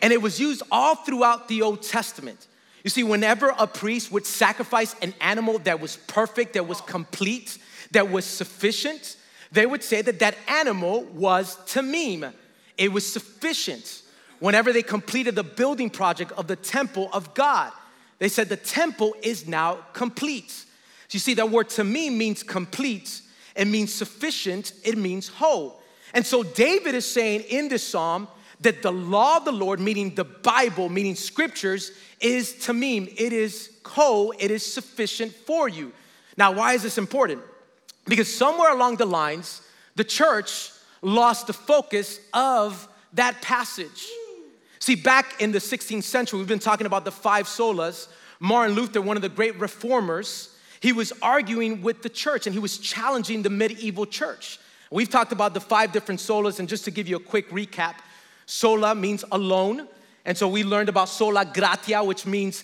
And 0.00 0.12
it 0.12 0.22
was 0.22 0.38
used 0.38 0.62
all 0.70 0.94
throughout 0.94 1.48
the 1.48 1.62
Old 1.62 1.82
Testament. 1.82 2.46
You 2.84 2.90
see, 2.90 3.02
whenever 3.02 3.52
a 3.58 3.66
priest 3.66 4.12
would 4.12 4.24
sacrifice 4.24 4.94
an 5.02 5.12
animal 5.20 5.58
that 5.58 5.80
was 5.80 5.96
perfect, 5.96 6.52
that 6.52 6.68
was 6.68 6.80
complete, 6.80 7.58
that 7.90 8.08
was 8.08 8.24
sufficient, 8.24 9.16
they 9.50 9.66
would 9.66 9.82
say 9.82 10.00
that 10.00 10.20
that 10.20 10.36
animal 10.46 11.02
was 11.06 11.56
tamim. 11.66 12.32
It 12.78 12.92
was 12.92 13.04
sufficient. 13.04 14.02
Whenever 14.40 14.72
they 14.72 14.82
completed 14.82 15.34
the 15.34 15.44
building 15.44 15.90
project 15.90 16.32
of 16.32 16.46
the 16.46 16.56
temple 16.56 17.08
of 17.12 17.34
God, 17.34 17.72
they 18.18 18.28
said 18.28 18.48
the 18.48 18.56
temple 18.56 19.14
is 19.22 19.46
now 19.46 19.78
complete. 19.92 20.50
So 20.50 20.64
you 21.10 21.20
see, 21.20 21.34
that 21.34 21.50
word 21.50 21.68
tamim 21.68 22.16
means 22.16 22.42
complete, 22.42 23.22
it 23.54 23.66
means 23.66 23.92
sufficient, 23.92 24.72
it 24.84 24.98
means 24.98 25.28
whole. 25.28 25.80
And 26.14 26.24
so 26.24 26.42
David 26.42 26.94
is 26.94 27.10
saying 27.10 27.42
in 27.48 27.68
this 27.68 27.86
psalm, 27.86 28.28
that 28.60 28.82
the 28.82 28.92
law 28.92 29.36
of 29.36 29.44
the 29.44 29.52
Lord, 29.52 29.80
meaning 29.80 30.14
the 30.14 30.24
Bible, 30.24 30.88
meaning 30.88 31.14
scriptures, 31.14 31.92
is 32.20 32.54
tamim. 32.54 33.12
It 33.16 33.32
is 33.32 33.70
ko, 33.82 34.32
it 34.38 34.50
is 34.50 34.64
sufficient 34.64 35.32
for 35.32 35.68
you. 35.68 35.92
Now, 36.36 36.52
why 36.52 36.74
is 36.74 36.82
this 36.82 36.98
important? 36.98 37.42
Because 38.06 38.34
somewhere 38.34 38.72
along 38.72 38.96
the 38.96 39.06
lines, 39.06 39.62
the 39.94 40.04
church 40.04 40.70
lost 41.02 41.46
the 41.46 41.52
focus 41.52 42.20
of 42.32 42.88
that 43.12 43.40
passage. 43.42 44.06
See, 44.86 44.94
back 44.94 45.42
in 45.42 45.50
the 45.50 45.58
16th 45.58 46.04
century, 46.04 46.38
we've 46.38 46.46
been 46.46 46.60
talking 46.60 46.86
about 46.86 47.04
the 47.04 47.10
five 47.10 47.46
solas. 47.46 48.06
Martin 48.38 48.76
Luther, 48.76 49.02
one 49.02 49.16
of 49.16 49.20
the 49.20 49.28
great 49.28 49.58
reformers, 49.58 50.56
he 50.78 50.92
was 50.92 51.12
arguing 51.20 51.82
with 51.82 52.02
the 52.02 52.08
church 52.08 52.46
and 52.46 52.54
he 52.54 52.60
was 52.60 52.78
challenging 52.78 53.42
the 53.42 53.50
medieval 53.50 54.06
church. 54.06 54.60
We've 54.92 55.10
talked 55.10 55.32
about 55.32 55.54
the 55.54 55.60
five 55.60 55.90
different 55.90 56.20
solas, 56.20 56.60
and 56.60 56.68
just 56.68 56.84
to 56.84 56.92
give 56.92 57.08
you 57.08 57.16
a 57.16 57.20
quick 57.20 57.50
recap, 57.50 57.96
Sola 58.46 58.94
means 58.94 59.24
alone. 59.32 59.88
And 60.24 60.38
so 60.38 60.46
we 60.46 60.62
learned 60.62 60.88
about 60.88 61.08
sola 61.08 61.44
gratia, 61.44 62.04
which 62.04 62.24
means 62.24 62.62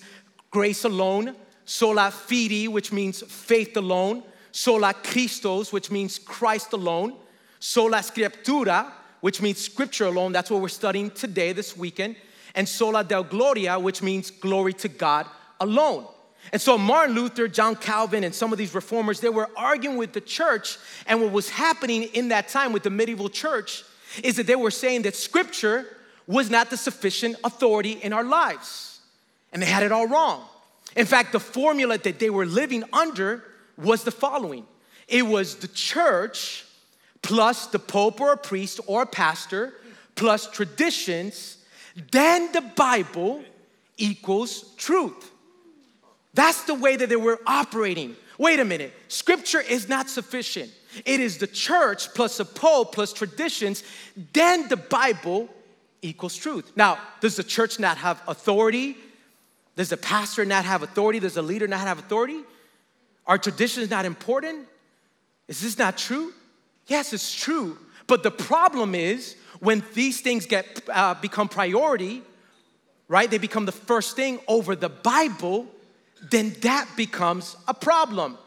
grace 0.49 0.85
alone. 0.85 1.35
Sola 1.65 2.09
fide, 2.09 2.69
which 2.69 2.93
means 2.93 3.21
faith 3.21 3.75
alone. 3.75 4.23
Sola 4.53 4.93
Christos, 4.93 5.73
which 5.73 5.91
means 5.91 6.19
Christ 6.19 6.71
alone. 6.71 7.17
Sola 7.59 7.97
scriptura, 7.97 8.93
which 9.23 9.41
means 9.41 9.57
scripture 9.57 10.03
alone. 10.03 10.33
That's 10.33 10.51
what 10.51 10.61
we're 10.61 10.67
studying 10.67 11.09
today, 11.09 11.53
this 11.53 11.77
weekend. 11.77 12.17
And 12.55 12.67
sola 12.67 13.05
Deo 13.05 13.23
gloria, 13.23 13.79
which 13.79 14.01
means 14.01 14.29
glory 14.29 14.73
to 14.73 14.89
God 14.89 15.27
alone. 15.61 16.05
And 16.51 16.61
so 16.61 16.77
Martin 16.77 17.15
Luther, 17.15 17.47
John 17.47 17.77
Calvin, 17.77 18.25
and 18.25 18.35
some 18.35 18.51
of 18.51 18.57
these 18.57 18.75
reformers, 18.75 19.21
they 19.21 19.29
were 19.29 19.49
arguing 19.55 19.95
with 19.95 20.11
the 20.11 20.19
church. 20.19 20.77
And 21.07 21.21
what 21.21 21.31
was 21.31 21.49
happening 21.49 22.03
in 22.03 22.27
that 22.27 22.49
time 22.49 22.73
with 22.73 22.83
the 22.83 22.89
medieval 22.89 23.29
church 23.29 23.85
is 24.21 24.35
that 24.35 24.45
they 24.45 24.57
were 24.57 24.69
saying 24.69 25.03
that 25.03 25.15
scripture 25.15 25.85
was 26.27 26.49
not 26.49 26.69
the 26.69 26.75
sufficient 26.75 27.37
authority 27.45 27.93
in 27.93 28.11
our 28.11 28.25
lives. 28.25 28.99
And 29.53 29.61
they 29.61 29.67
had 29.67 29.83
it 29.83 29.93
all 29.93 30.05
wrong. 30.05 30.43
In 30.97 31.05
fact, 31.05 31.31
the 31.31 31.39
formula 31.39 31.97
that 31.97 32.19
they 32.19 32.29
were 32.29 32.45
living 32.45 32.83
under 32.91 33.41
was 33.77 34.03
the 34.03 34.11
following 34.11 34.65
it 35.07 35.25
was 35.25 35.55
the 35.55 35.69
church 35.69 36.65
plus 37.23 37.67
the 37.67 37.79
pope 37.79 38.21
or 38.21 38.33
a 38.33 38.37
priest 38.37 38.79
or 38.85 39.01
a 39.01 39.07
pastor 39.07 39.73
plus 40.15 40.47
traditions, 40.47 41.57
then 42.11 42.51
the 42.51 42.61
Bible 42.61 43.43
equals 43.97 44.75
truth. 44.77 45.31
That's 46.33 46.63
the 46.63 46.75
way 46.75 46.95
that 46.95 47.09
they 47.09 47.15
were 47.15 47.39
operating. 47.47 48.15
Wait 48.37 48.59
a 48.59 48.65
minute, 48.65 48.93
scripture 49.07 49.61
is 49.61 49.87
not 49.89 50.09
sufficient. 50.09 50.71
It 51.05 51.19
is 51.19 51.37
the 51.37 51.47
church 51.47 52.13
plus 52.13 52.37
the 52.37 52.45
pope 52.45 52.93
plus 52.93 53.13
traditions, 53.13 53.83
then 54.33 54.67
the 54.67 54.77
Bible 54.77 55.49
equals 56.01 56.35
truth. 56.35 56.71
Now, 56.75 56.99
does 57.21 57.35
the 57.35 57.43
church 57.43 57.79
not 57.79 57.97
have 57.97 58.21
authority? 58.27 58.97
Does 59.75 59.89
the 59.89 59.97
pastor 59.97 60.45
not 60.45 60.65
have 60.65 60.83
authority? 60.83 61.19
Does 61.19 61.35
the 61.35 61.41
leader 61.41 61.67
not 61.67 61.81
have 61.81 61.97
authority? 61.97 62.41
Are 63.25 63.37
traditions 63.37 63.89
not 63.89 64.05
important? 64.05 64.67
Is 65.47 65.61
this 65.61 65.77
not 65.77 65.97
true? 65.97 66.33
Yes, 66.87 67.13
it's 67.13 67.33
true. 67.33 67.77
But 68.07 68.23
the 68.23 68.31
problem 68.31 68.95
is 68.95 69.35
when 69.59 69.83
these 69.93 70.21
things 70.21 70.45
get 70.45 70.81
uh, 70.91 71.15
become 71.15 71.47
priority, 71.47 72.21
right? 73.07 73.29
They 73.29 73.37
become 73.37 73.65
the 73.65 73.71
first 73.71 74.15
thing 74.15 74.39
over 74.47 74.75
the 74.75 74.89
Bible, 74.89 75.67
then 76.29 76.55
that 76.61 76.87
becomes 76.95 77.55
a 77.67 77.73
problem. 77.73 78.37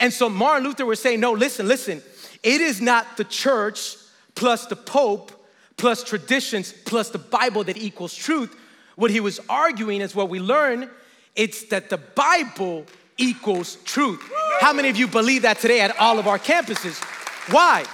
And 0.00 0.12
so 0.12 0.28
Martin 0.28 0.64
Luther 0.64 0.86
was 0.86 1.00
saying, 1.00 1.20
no, 1.20 1.32
listen, 1.32 1.68
listen. 1.68 2.02
It 2.42 2.60
is 2.60 2.80
not 2.80 3.16
the 3.16 3.24
church 3.24 3.96
plus 4.34 4.66
the 4.66 4.76
pope 4.76 5.32
plus 5.76 6.02
traditions 6.02 6.72
plus 6.84 7.10
the 7.10 7.18
Bible 7.18 7.64
that 7.64 7.76
equals 7.76 8.14
truth. 8.14 8.54
What 8.96 9.10
he 9.10 9.20
was 9.20 9.40
arguing 9.48 10.00
is 10.00 10.14
what 10.14 10.28
we 10.28 10.40
learn. 10.40 10.88
It's 11.34 11.64
that 11.66 11.90
the 11.90 11.98
Bible 11.98 12.86
equals 13.18 13.76
truth. 13.84 14.22
How 14.60 14.72
many 14.72 14.88
of 14.88 14.96
you 14.96 15.06
believe 15.06 15.42
that 15.42 15.58
today 15.58 15.80
at 15.80 15.98
all 15.98 16.18
of 16.18 16.26
our 16.26 16.38
campuses? 16.38 17.02
Why? 17.50 17.84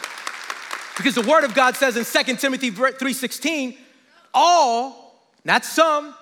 Because 0.97 1.15
the 1.15 1.23
word 1.23 1.45
of 1.45 1.55
God 1.55 1.77
says 1.77 1.97
in 1.97 2.05
2 2.05 2.37
Timothy 2.37 2.71
3:16, 2.71 3.77
all, 4.35 5.15
not 5.45 5.65
some, 5.65 6.15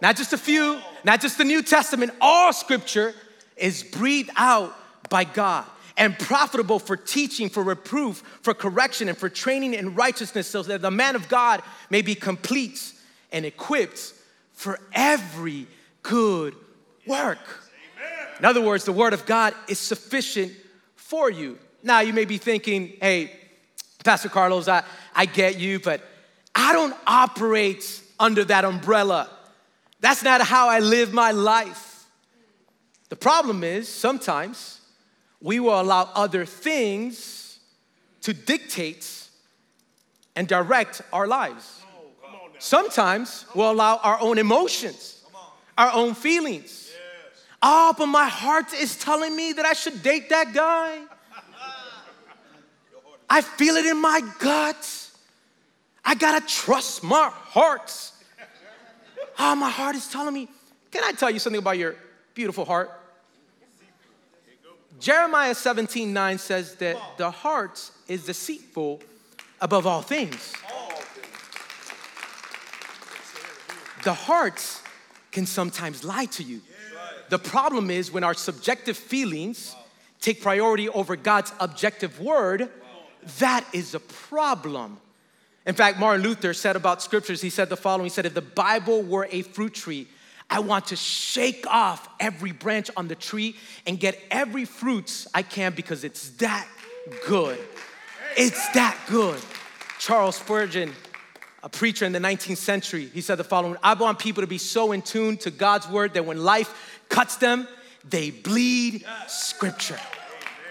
not 0.00 0.16
just 0.16 0.32
a 0.32 0.38
few, 0.38 0.80
not 1.04 1.20
just 1.20 1.36
the 1.36 1.44
New 1.44 1.62
Testament, 1.62 2.12
all 2.20 2.52
scripture 2.52 3.14
is 3.56 3.82
breathed 3.82 4.30
out 4.36 4.74
by 5.08 5.24
God 5.24 5.64
and 5.96 6.18
profitable 6.18 6.78
for 6.78 6.96
teaching, 6.96 7.50
for 7.50 7.62
reproof, 7.62 8.22
for 8.42 8.54
correction, 8.54 9.08
and 9.08 9.18
for 9.18 9.28
training 9.28 9.74
in 9.74 9.94
righteousness, 9.94 10.46
so 10.46 10.62
that 10.62 10.80
the 10.80 10.90
man 10.90 11.16
of 11.16 11.28
God 11.28 11.62
may 11.90 12.00
be 12.00 12.14
complete 12.14 12.92
and 13.32 13.44
equipped 13.44 14.14
for 14.54 14.78
every 14.92 15.66
good 16.02 16.54
work. 17.06 17.38
In 18.38 18.44
other 18.46 18.62
words, 18.62 18.84
the 18.84 18.92
word 18.92 19.12
of 19.12 19.26
God 19.26 19.54
is 19.68 19.78
sufficient 19.78 20.52
for 20.96 21.30
you. 21.30 21.58
Now, 21.82 22.00
you 22.00 22.12
may 22.12 22.24
be 22.24 22.38
thinking, 22.38 22.94
hey, 23.00 23.32
Pastor 24.04 24.28
Carlos, 24.28 24.68
I, 24.68 24.82
I 25.14 25.26
get 25.26 25.58
you, 25.58 25.80
but 25.80 26.02
I 26.54 26.72
don't 26.72 26.94
operate 27.06 28.02
under 28.18 28.44
that 28.44 28.64
umbrella. 28.64 29.28
That's 30.00 30.22
not 30.22 30.40
how 30.40 30.68
I 30.68 30.80
live 30.80 31.12
my 31.12 31.30
life. 31.32 32.06
The 33.08 33.16
problem 33.16 33.64
is 33.64 33.88
sometimes 33.88 34.80
we 35.40 35.60
will 35.60 35.80
allow 35.80 36.10
other 36.14 36.44
things 36.44 37.58
to 38.22 38.32
dictate 38.32 39.28
and 40.36 40.46
direct 40.46 41.02
our 41.12 41.26
lives. 41.26 41.82
Sometimes 42.58 43.46
we'll 43.54 43.70
allow 43.70 43.96
our 44.02 44.20
own 44.20 44.38
emotions, 44.38 45.24
our 45.76 45.90
own 45.92 46.14
feelings. 46.14 46.92
Oh, 47.62 47.94
but 47.96 48.06
my 48.06 48.28
heart 48.28 48.72
is 48.74 48.96
telling 48.96 49.34
me 49.34 49.52
that 49.54 49.66
I 49.66 49.72
should 49.72 50.02
date 50.02 50.28
that 50.30 50.52
guy. 50.52 50.98
I 53.30 53.42
feel 53.42 53.76
it 53.76 53.86
in 53.86 54.00
my 54.00 54.20
gut. 54.40 55.10
I 56.04 56.16
gotta 56.16 56.44
trust 56.44 57.04
my 57.04 57.30
heart. 57.32 58.12
Oh, 59.38 59.54
my 59.54 59.70
heart 59.70 59.94
is 59.94 60.08
telling 60.08 60.34
me. 60.34 60.48
Can 60.90 61.04
I 61.04 61.12
tell 61.12 61.30
you 61.30 61.38
something 61.38 61.60
about 61.60 61.78
your 61.78 61.94
beautiful 62.34 62.64
heart? 62.64 62.90
Jeremiah 64.98 65.54
17 65.54 66.12
9 66.12 66.38
says 66.38 66.74
that 66.76 66.96
the 67.16 67.30
heart 67.30 67.90
is 68.08 68.26
deceitful 68.26 69.00
above 69.60 69.86
all 69.86 70.02
things. 70.02 70.52
The 74.02 74.14
heart 74.14 74.62
can 75.30 75.46
sometimes 75.46 76.04
lie 76.04 76.24
to 76.26 76.42
you. 76.42 76.60
The 77.28 77.38
problem 77.38 77.90
is 77.90 78.10
when 78.10 78.24
our 78.24 78.34
subjective 78.34 78.96
feelings 78.96 79.76
take 80.20 80.42
priority 80.42 80.88
over 80.88 81.16
God's 81.16 81.52
objective 81.60 82.20
word, 82.20 82.68
that 83.38 83.66
is 83.72 83.94
a 83.94 84.00
problem. 84.00 84.98
In 85.66 85.74
fact, 85.74 85.98
Martin 85.98 86.22
Luther 86.22 86.54
said 86.54 86.76
about 86.76 87.02
scriptures, 87.02 87.40
he 87.40 87.50
said 87.50 87.68
the 87.68 87.76
following 87.76 88.06
He 88.06 88.10
said, 88.10 88.26
If 88.26 88.34
the 88.34 88.40
Bible 88.40 89.02
were 89.02 89.28
a 89.30 89.42
fruit 89.42 89.74
tree, 89.74 90.08
I 90.48 90.60
want 90.60 90.86
to 90.86 90.96
shake 90.96 91.64
off 91.68 92.08
every 92.18 92.50
branch 92.50 92.90
on 92.96 93.06
the 93.06 93.14
tree 93.14 93.56
and 93.86 94.00
get 94.00 94.18
every 94.30 94.64
fruits 94.64 95.28
I 95.32 95.42
can 95.42 95.74
because 95.74 96.02
it's 96.02 96.30
that 96.30 96.66
good. 97.26 97.58
It's 98.36 98.68
that 98.70 98.98
good. 99.08 99.40
Charles 100.00 100.36
Spurgeon, 100.36 100.92
a 101.62 101.68
preacher 101.68 102.04
in 102.04 102.12
the 102.12 102.18
19th 102.18 102.56
century, 102.56 103.06
he 103.06 103.20
said 103.20 103.36
the 103.36 103.44
following 103.44 103.76
I 103.82 103.94
want 103.94 104.18
people 104.18 104.42
to 104.42 104.48
be 104.48 104.58
so 104.58 104.92
in 104.92 105.02
tune 105.02 105.36
to 105.38 105.50
God's 105.50 105.88
word 105.88 106.14
that 106.14 106.24
when 106.24 106.42
life 106.42 107.00
cuts 107.08 107.36
them, 107.36 107.68
they 108.08 108.30
bleed 108.30 109.04
scripture. 109.28 110.00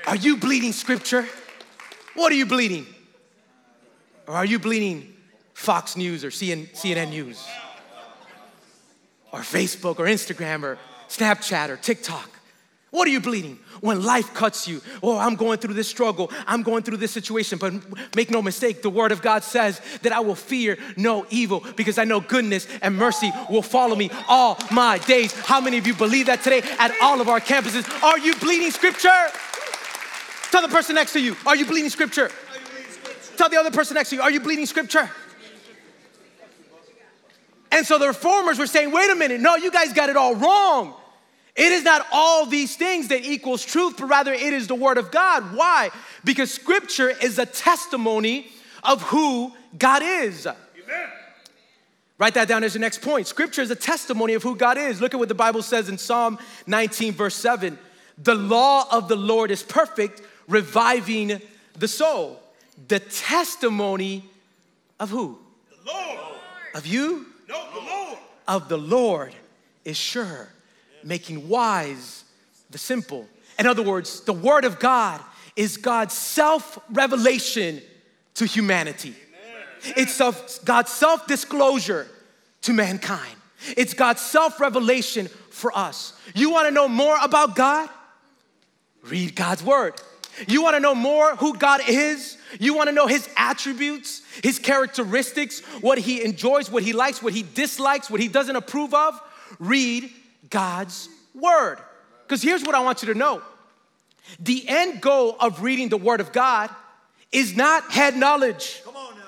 Are 0.08 0.16
you 0.16 0.38
bleeding 0.38 0.74
scripture? 0.74 1.26
What 2.20 2.34
are 2.34 2.36
you 2.36 2.46
bleeding? 2.46 2.86
Or 4.28 4.36
are 4.36 4.44
you 4.44 4.60
bleeding 4.60 5.16
Fox 5.54 5.96
News 5.96 6.26
or 6.26 6.28
CNN 6.28 7.10
News? 7.12 7.48
Or 9.32 9.40
Facebook 9.40 10.00
or 10.00 10.06
Instagram 10.06 10.64
or 10.64 10.78
Snapchat 11.08 11.70
or 11.70 11.78
TikTok? 11.78 12.30
What 12.92 13.08
are 13.08 13.12
you 13.12 13.22
bleeding? 13.22 13.58
When 13.80 14.04
life 14.04 14.34
cuts 14.34 14.68
you, 14.68 14.82
oh, 15.02 15.18
I'm 15.18 15.36
going 15.36 15.60
through 15.60 15.76
this 15.76 15.88
struggle, 15.88 16.30
I'm 16.46 16.62
going 16.62 16.84
through 16.84 16.98
this 16.98 17.12
situation, 17.12 17.58
but 17.58 17.74
make 18.18 18.30
no 18.30 18.42
mistake, 18.42 18.82
the 18.82 18.90
Word 18.90 19.14
of 19.14 19.22
God 19.22 19.46
says 19.46 19.80
that 20.02 20.12
I 20.12 20.20
will 20.20 20.36
fear 20.36 20.78
no 20.98 21.26
evil 21.30 21.64
because 21.78 21.98
I 21.98 22.04
know 22.04 22.20
goodness 22.20 22.68
and 22.82 22.98
mercy 22.98 23.32
will 23.50 23.62
follow 23.62 23.96
me 23.96 24.12
all 24.28 24.58
my 24.72 24.98
days. 24.98 25.32
How 25.32 25.62
many 25.62 25.78
of 25.78 25.88
you 25.88 25.94
believe 25.94 26.26
that 26.26 26.44
today 26.44 26.64
at 26.80 26.92
all 27.02 27.22
of 27.22 27.30
our 27.30 27.40
campuses? 27.40 27.88
Are 28.04 28.20
you 28.20 28.36
bleeding 28.36 28.72
Scripture? 28.72 29.30
Tell 30.52 30.62
the 30.62 30.68
person 30.68 30.96
next 30.96 31.14
to 31.14 31.20
you, 31.20 31.36
are 31.46 31.56
you 31.56 31.66
bleeding 31.66 31.90
Scripture? 31.90 32.32
Tell 33.38 33.50
the 33.50 33.58
other 33.58 33.72
person 33.72 33.96
next 33.96 34.10
to 34.10 34.16
you, 34.16 34.22
are 34.22 34.32
you 34.32 34.40
bleeding 34.40 34.66
Scripture? 34.66 35.10
And 37.72 37.86
so 37.86 37.98
the 38.00 38.08
reformers 38.08 38.58
were 38.58 38.68
saying, 38.68 38.92
wait 38.92 39.10
a 39.12 39.16
minute, 39.16 39.42
no, 39.42 39.56
you 39.56 39.72
guys 39.72 39.94
got 39.94 40.10
it 40.10 40.18
all 40.18 40.36
wrong. 40.36 40.96
It 41.56 41.72
is 41.72 41.84
not 41.84 42.06
all 42.12 42.46
these 42.46 42.76
things 42.76 43.10
that 43.10 43.24
equals 43.24 43.64
truth, 43.64 43.98
but 43.98 44.08
rather 44.08 44.34
it 44.34 44.54
is 44.54 44.68
the 44.68 44.76
word 44.76 44.98
of 44.98 45.12
God. 45.12 45.56
Why? 45.56 45.90
Because 46.24 46.52
scripture 46.52 47.10
is 47.10 47.38
a 47.38 47.46
testimony 47.46 48.48
of 48.84 49.02
who 49.04 49.54
God 49.78 50.02
is. 50.04 50.48
Amen. 50.48 51.10
Write 52.18 52.34
that 52.36 52.48
down 52.48 52.64
as 52.64 52.74
your 52.74 52.82
next 52.82 53.02
point. 53.02 53.28
Scripture 53.28 53.62
is 53.62 53.72
a 53.72 53.76
testimony 53.76 54.34
of 54.34 54.44
who 54.44 54.56
God 54.56 54.78
is. 54.78 55.02
Look 55.02 55.14
at 55.14 55.20
what 55.20 55.30
the 55.30 55.36
Bible 55.36 55.62
says 55.62 55.90
in 55.90 55.98
Psalm 55.98 56.40
19, 56.66 57.14
verse 57.14 57.36
7. 57.36 57.78
The 58.18 58.36
law 58.36 58.86
of 58.92 59.08
the 59.08 59.16
Lord 59.16 59.52
is 59.52 59.64
perfect, 59.64 60.22
reviving 60.50 61.42
the 61.78 61.88
soul. 61.88 62.42
The 62.88 63.00
testimony 63.00 64.26
of 65.00 65.10
who? 65.10 65.40
The 65.70 65.92
Lord. 65.94 66.20
Of 66.76 66.86
you? 66.86 67.28
No, 67.48 67.66
the 67.74 67.80
Lord. 67.80 68.18
Of 68.48 68.70
the 68.70 68.78
Lord 68.78 69.36
is 69.86 69.96
sure, 69.98 70.50
making 71.04 71.48
wise 71.48 72.26
the 72.70 72.78
simple. 72.78 73.28
In 73.58 73.68
other 73.68 73.84
words, 73.84 74.22
the 74.22 74.34
Word 74.34 74.66
of 74.66 74.80
God 74.80 75.22
is 75.56 75.78
God's 75.78 76.14
self 76.14 76.80
revelation 76.92 77.82
to 78.36 78.46
humanity. 78.46 79.16
It's 79.98 80.20
of 80.22 80.60
God's 80.66 80.92
self 80.92 81.28
disclosure 81.28 82.08
to 82.64 82.74
mankind. 82.74 83.36
It's 83.76 83.94
God's 83.94 84.22
self 84.22 84.60
revelation 84.60 85.28
for 85.52 85.78
us. 85.78 86.14
You 86.34 86.50
wanna 86.52 86.72
know 86.72 86.88
more 86.88 87.18
about 87.22 87.56
God? 87.56 87.90
Read 89.04 89.36
God's 89.36 89.64
Word. 89.64 90.00
You 90.48 90.64
wanna 90.64 90.80
know 90.80 90.96
more 90.96 91.36
who 91.36 91.56
God 91.56 91.82
is? 91.88 92.38
You 92.60 92.74
wanna 92.74 92.92
know 92.92 93.08
His 93.08 93.30
attributes, 93.38 94.22
His 94.44 94.60
characteristics, 94.60 95.60
what 95.82 95.98
He 95.98 96.24
enjoys, 96.24 96.72
what 96.72 96.84
He 96.84 96.94
likes, 96.94 97.22
what 97.22 97.34
He 97.34 97.44
dislikes, 97.44 98.10
what 98.10 98.20
He 98.22 98.28
doesn't 98.28 98.56
approve 98.56 98.94
of? 98.94 99.20
Read 99.60 100.10
God's 100.50 101.10
Word. 101.34 101.78
Because 102.24 102.42
here's 102.42 102.64
what 102.64 102.76
I 102.76 102.80
want 102.82 103.02
you 103.02 103.14
to 103.14 103.18
know 103.18 103.42
the 104.40 104.68
end 104.68 105.02
goal 105.02 105.36
of 105.40 105.62
reading 105.62 105.90
the 105.90 105.98
Word 105.98 106.22
of 106.22 106.32
God 106.32 106.70
is 107.32 107.56
not 107.56 107.92
head 107.92 108.16
knowledge. 108.16 108.82
Come 108.84 108.96
on 108.96 109.16
now. 109.16 109.24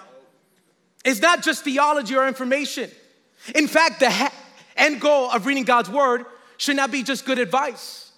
It's 1.03 1.19
not 1.19 1.43
just 1.43 1.63
theology 1.63 2.15
or 2.15 2.27
information. 2.27 2.89
In 3.55 3.67
fact, 3.67 3.99
the 3.99 4.31
end 4.75 5.01
goal 5.01 5.31
of 5.31 5.45
reading 5.45 5.63
God's 5.63 5.89
Word 5.89 6.25
should 6.57 6.75
not 6.75 6.91
be 6.91 7.03
just 7.03 7.25
good 7.25 7.39
advice. 7.39 8.10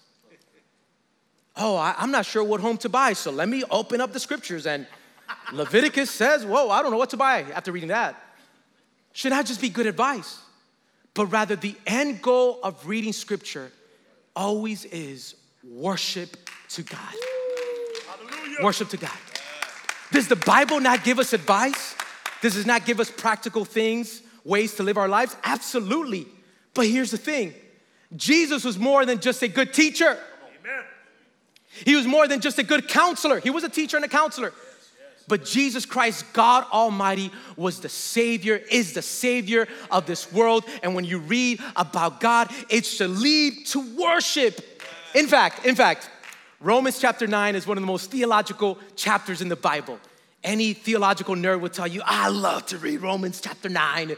Oh, 1.56 1.76
I, 1.76 1.96
I'm 1.98 2.12
not 2.12 2.26
sure 2.26 2.44
what 2.44 2.62
home 2.62 2.78
to 2.78 2.90
buy, 2.90 3.14
so 3.14 3.32
let 3.32 3.48
me 3.48 3.64
open 3.70 4.02
up 4.02 4.12
the 4.12 4.20
scriptures. 4.20 4.66
And 4.66 4.88
Leviticus 5.52 6.10
says, 6.10 6.46
Whoa, 6.46 6.70
I 6.70 6.82
don't 6.82 6.92
know 6.92 6.98
what 6.98 7.12
to 7.12 7.18
buy 7.18 7.44
after 7.54 7.72
reading 7.72 7.90
that. 7.90 8.20
Should 9.14 9.32
not 9.32 9.46
just 9.46 9.62
be 9.62 9.70
good 9.70 9.86
advice, 9.86 10.40
but 11.14 11.28
rather 11.28 11.56
the 11.56 11.76
end 11.86 12.22
goal 12.22 12.60
of 12.64 12.88
reading 12.88 13.14
scripture 13.14 13.72
always 14.36 14.86
is 14.86 15.36
worship 15.64 16.50
to 16.70 16.82
God. 16.82 17.14
Hallelujah. 18.08 18.64
Worship 18.64 18.90
to 18.90 18.98
God. 18.98 19.12
Does 20.12 20.28
the 20.28 20.36
Bible 20.36 20.80
not 20.80 21.04
give 21.04 21.20
us 21.20 21.34
advice? 21.34 21.96
Does 22.42 22.58
it 22.58 22.66
not 22.66 22.86
give 22.86 23.00
us 23.00 23.10
practical 23.10 23.64
things, 23.64 24.22
ways 24.44 24.76
to 24.76 24.84
live 24.84 24.98
our 24.98 25.08
lives? 25.08 25.36
Absolutely. 25.44 26.28
But 26.74 26.88
here's 26.88 27.12
the 27.12 27.18
thing 27.18 27.54
Jesus 28.16 28.64
was 28.64 28.78
more 28.78 29.06
than 29.06 29.20
just 29.20 29.42
a 29.44 29.48
good 29.48 29.74
teacher. 29.74 30.18
He 31.86 31.96
was 31.96 32.06
more 32.06 32.28
than 32.28 32.42
just 32.42 32.60
a 32.60 32.64
good 32.64 32.88
counselor. 32.88 33.40
He 33.40 33.50
was 33.50 33.64
a 33.64 33.70
teacher 33.70 33.98
and 33.98 34.06
a 34.06 34.10
counselor. 34.10 34.54
But 35.28 35.46
Jesus 35.46 35.86
Christ, 35.86 36.26
God 36.34 36.66
Almighty, 36.72 37.32
was 37.56 37.80
the 37.80 37.90
Savior, 37.90 38.62
is 38.70 38.94
the 38.94 39.02
Savior 39.02 39.68
of 39.90 40.06
this 40.06 40.32
world. 40.32 40.66
And 40.82 40.96
when 40.96 41.06
you 41.06 41.20
read 41.20 41.62
about 41.76 42.20
God, 42.20 42.52
it 42.70 42.86
should 42.86 43.10
lead 43.10 43.66
to 43.68 43.96
worship. 43.96 44.60
In 45.16 45.28
fact, 45.28 45.66
in 45.66 45.76
fact, 45.76 46.10
Romans 46.60 47.00
chapter 47.00 47.28
9 47.28 47.56
is 47.56 47.66
one 47.66 47.78
of 47.78 47.82
the 47.82 47.88
most 47.88 48.12
theological 48.12 48.78
chapters 48.96 49.42
in 49.42 49.50
the 49.50 49.56
Bible. 49.56 50.00
Any 50.44 50.74
theological 50.74 51.36
nerd 51.36 51.62
will 51.62 51.70
tell 51.70 51.88
you, 51.88 52.02
I 52.06 52.28
love 52.28 52.66
to 52.68 52.78
read 52.78 53.02
Romans 53.02 53.40
chapter 53.40 53.70
9, 53.70 54.16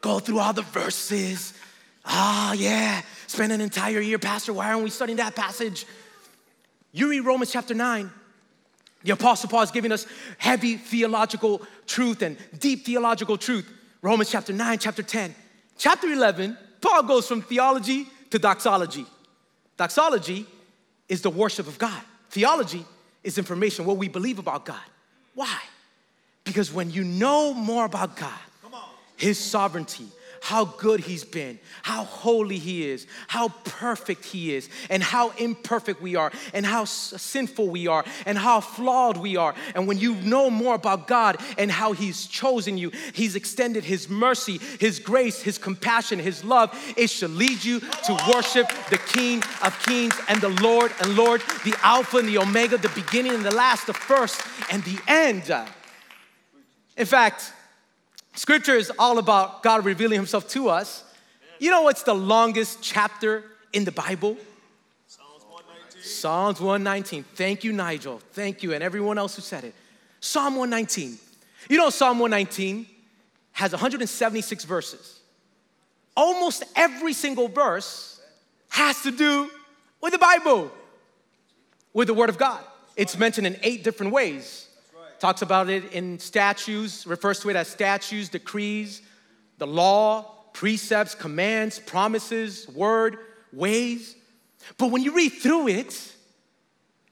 go 0.00 0.20
through 0.20 0.38
all 0.38 0.52
the 0.52 0.62
verses. 0.62 1.54
Ah, 2.04 2.50
oh, 2.50 2.52
yeah, 2.54 3.02
spend 3.26 3.52
an 3.52 3.60
entire 3.60 4.00
year, 4.00 4.18
Pastor. 4.18 4.52
Why 4.52 4.72
aren't 4.72 4.84
we 4.84 4.90
studying 4.90 5.16
that 5.18 5.34
passage? 5.34 5.86
You 6.92 7.08
read 7.08 7.20
Romans 7.20 7.52
chapter 7.52 7.74
9, 7.74 8.10
the 9.02 9.12
Apostle 9.12 9.48
Paul 9.48 9.62
is 9.62 9.70
giving 9.70 9.92
us 9.92 10.06
heavy 10.38 10.76
theological 10.76 11.62
truth 11.86 12.22
and 12.22 12.36
deep 12.58 12.84
theological 12.84 13.38
truth. 13.38 13.70
Romans 14.02 14.30
chapter 14.30 14.52
9, 14.52 14.78
chapter 14.78 15.02
10. 15.02 15.34
Chapter 15.78 16.08
11, 16.08 16.56
Paul 16.80 17.02
goes 17.04 17.26
from 17.26 17.42
theology 17.42 18.06
to 18.30 18.38
doxology. 18.38 19.06
Doxology 19.76 20.46
is 21.08 21.22
the 21.22 21.30
worship 21.30 21.66
of 21.66 21.78
God, 21.78 22.02
theology 22.30 22.84
is 23.22 23.38
information, 23.38 23.84
what 23.84 23.96
we 23.96 24.08
believe 24.08 24.38
about 24.38 24.64
God. 24.64 24.80
Why? 25.34 25.58
Because 26.44 26.72
when 26.72 26.90
you 26.90 27.04
know 27.04 27.54
more 27.54 27.84
about 27.84 28.16
God, 28.16 28.38
His 29.16 29.38
sovereignty, 29.38 30.06
how 30.40 30.64
good 30.64 31.00
he's 31.00 31.22
been, 31.22 31.58
how 31.82 32.04
holy 32.04 32.58
he 32.58 32.88
is, 32.88 33.06
how 33.28 33.48
perfect 33.64 34.24
he 34.24 34.54
is, 34.54 34.68
and 34.88 35.02
how 35.02 35.30
imperfect 35.38 36.00
we 36.00 36.16
are, 36.16 36.32
and 36.54 36.64
how 36.64 36.84
sinful 36.84 37.68
we 37.68 37.86
are, 37.86 38.04
and 38.26 38.38
how 38.38 38.60
flawed 38.60 39.16
we 39.16 39.36
are. 39.36 39.54
And 39.74 39.86
when 39.86 39.98
you 39.98 40.14
know 40.16 40.50
more 40.50 40.74
about 40.74 41.06
God 41.06 41.36
and 41.58 41.70
how 41.70 41.92
he's 41.92 42.26
chosen 42.26 42.78
you, 42.78 42.90
he's 43.12 43.36
extended 43.36 43.84
his 43.84 44.08
mercy, 44.08 44.58
his 44.78 44.98
grace, 44.98 45.42
his 45.42 45.58
compassion, 45.58 46.18
his 46.18 46.42
love, 46.42 46.76
it 46.96 47.10
should 47.10 47.30
lead 47.30 47.62
you 47.62 47.80
to 47.80 48.18
worship 48.32 48.70
the 48.88 48.98
King 48.98 49.42
of 49.62 49.78
Kings 49.84 50.14
and 50.28 50.40
the 50.40 50.48
Lord 50.62 50.92
and 51.00 51.16
Lord, 51.16 51.42
the 51.64 51.76
Alpha 51.82 52.16
and 52.16 52.28
the 52.28 52.38
Omega, 52.38 52.78
the 52.78 52.88
beginning 52.90 53.34
and 53.34 53.44
the 53.44 53.54
last, 53.54 53.86
the 53.86 53.94
first 53.94 54.40
and 54.70 54.82
the 54.84 54.98
end. 55.06 55.54
In 56.96 57.06
fact, 57.06 57.52
Scripture 58.34 58.74
is 58.74 58.92
all 58.98 59.18
about 59.18 59.62
God 59.62 59.84
revealing 59.84 60.16
Himself 60.16 60.48
to 60.50 60.68
us. 60.68 61.04
You 61.58 61.70
know 61.70 61.82
what's 61.82 62.02
the 62.02 62.14
longest 62.14 62.82
chapter 62.82 63.44
in 63.72 63.84
the 63.84 63.92
Bible? 63.92 64.36
Psalms 65.06 65.44
119. 65.44 66.02
Psalms 66.02 66.60
119. 66.60 67.24
Thank 67.34 67.64
you, 67.64 67.72
Nigel. 67.72 68.20
Thank 68.32 68.62
you, 68.62 68.72
and 68.72 68.82
everyone 68.82 69.18
else 69.18 69.36
who 69.36 69.42
said 69.42 69.64
it. 69.64 69.74
Psalm 70.20 70.56
119. 70.56 71.18
You 71.68 71.76
know, 71.76 71.90
Psalm 71.90 72.18
119 72.18 72.86
has 73.52 73.72
176 73.72 74.64
verses. 74.64 75.20
Almost 76.16 76.64
every 76.76 77.12
single 77.12 77.48
verse 77.48 78.20
has 78.70 79.02
to 79.02 79.10
do 79.10 79.50
with 80.00 80.12
the 80.12 80.18
Bible, 80.18 80.70
with 81.92 82.06
the 82.08 82.14
Word 82.14 82.30
of 82.30 82.38
God. 82.38 82.62
It's 82.96 83.18
mentioned 83.18 83.46
in 83.46 83.58
eight 83.62 83.84
different 83.84 84.12
ways 84.12 84.69
talks 85.20 85.42
about 85.42 85.68
it 85.68 85.92
in 85.92 86.18
statutes, 86.18 87.06
refers 87.06 87.40
to 87.40 87.50
it 87.50 87.56
as 87.56 87.68
statutes, 87.68 88.30
decrees, 88.30 89.02
the 89.58 89.66
law, 89.66 90.22
precepts, 90.52 91.14
commands, 91.14 91.78
promises, 91.78 92.66
word, 92.70 93.18
ways. 93.52 94.16
But 94.78 94.90
when 94.90 95.02
you 95.02 95.14
read 95.14 95.30
through 95.30 95.68
it, 95.68 96.12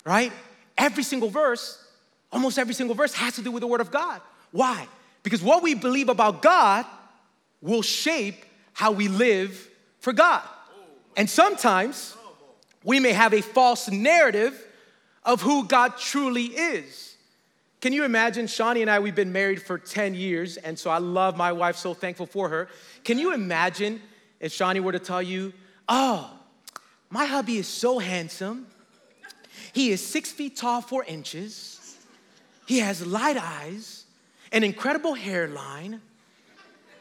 right, 0.05 0.33
every 0.77 1.03
single 1.03 1.29
verse, 1.29 1.87
almost 2.33 2.59
every 2.59 2.75
single 2.75 2.97
verse 2.97 3.13
has 3.15 3.35
to 3.37 3.43
do 3.43 3.51
with 3.51 3.61
the 3.61 3.67
Word 3.67 3.81
of 3.81 3.91
God. 3.91 4.21
Why? 4.53 4.89
Because 5.23 5.43
what 5.43 5.63
we 5.63 5.75
believe 5.75 6.09
about 6.09 6.41
God 6.41 6.87
will 7.61 7.83
shape 7.83 8.45
how 8.73 8.93
we 8.93 9.09
live 9.09 9.69
for 10.01 10.13
God. 10.13 10.43
And 11.17 11.29
sometimes 11.29 12.17
we 12.85 13.01
may 13.01 13.13
have 13.13 13.35
a 13.35 13.43
false 13.43 13.91
narrative 13.91 14.65
of 15.25 15.43
who 15.43 15.67
God 15.67 15.99
truly 15.99 16.45
is. 16.45 17.08
Can 17.81 17.93
you 17.93 18.05
imagine? 18.05 18.49
Shawnee 18.49 18.83
and 18.83 18.91
I, 18.91 18.99
we've 18.99 19.15
been 19.15 19.33
married 19.33 19.63
for 19.63 19.79
10 19.79 20.15
years, 20.15 20.57
and 20.57 20.77
so 20.77 20.91
I 20.91 20.99
love 20.99 21.37
my 21.37 21.53
wife, 21.53 21.77
so 21.77 21.95
thankful 21.95 22.27
for 22.27 22.49
her. 22.49 22.69
Can 23.05 23.19
you 23.19 23.33
imagine 23.33 24.03
if 24.41 24.53
Shawnee 24.53 24.81
were 24.81 24.93
to 24.93 24.99
tell 24.99 25.23
you, 25.23 25.53
Oh, 25.89 26.31
my 27.09 27.25
hubby 27.25 27.57
is 27.57 27.67
so 27.69 27.99
handsome. 27.99 28.67
He 29.73 29.91
is 29.91 30.05
six 30.05 30.31
feet 30.31 30.57
tall, 30.57 30.81
four 30.81 31.05
inches. 31.05 31.97
He 32.67 32.81
has 32.81 33.07
light 33.07 33.37
eyes, 33.39 34.05
an 34.53 34.65
incredible 34.65 35.15
hairline, 35.15 36.03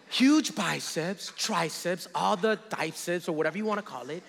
huge 0.10 0.56
biceps, 0.56 1.34
triceps, 1.36 2.08
all 2.16 2.38
the 2.38 2.60
biceps, 2.70 3.28
or 3.28 3.34
whatever 3.34 3.58
you 3.58 3.66
want 3.66 3.80
to 3.80 3.86
call 3.86 4.10
it, 4.10 4.24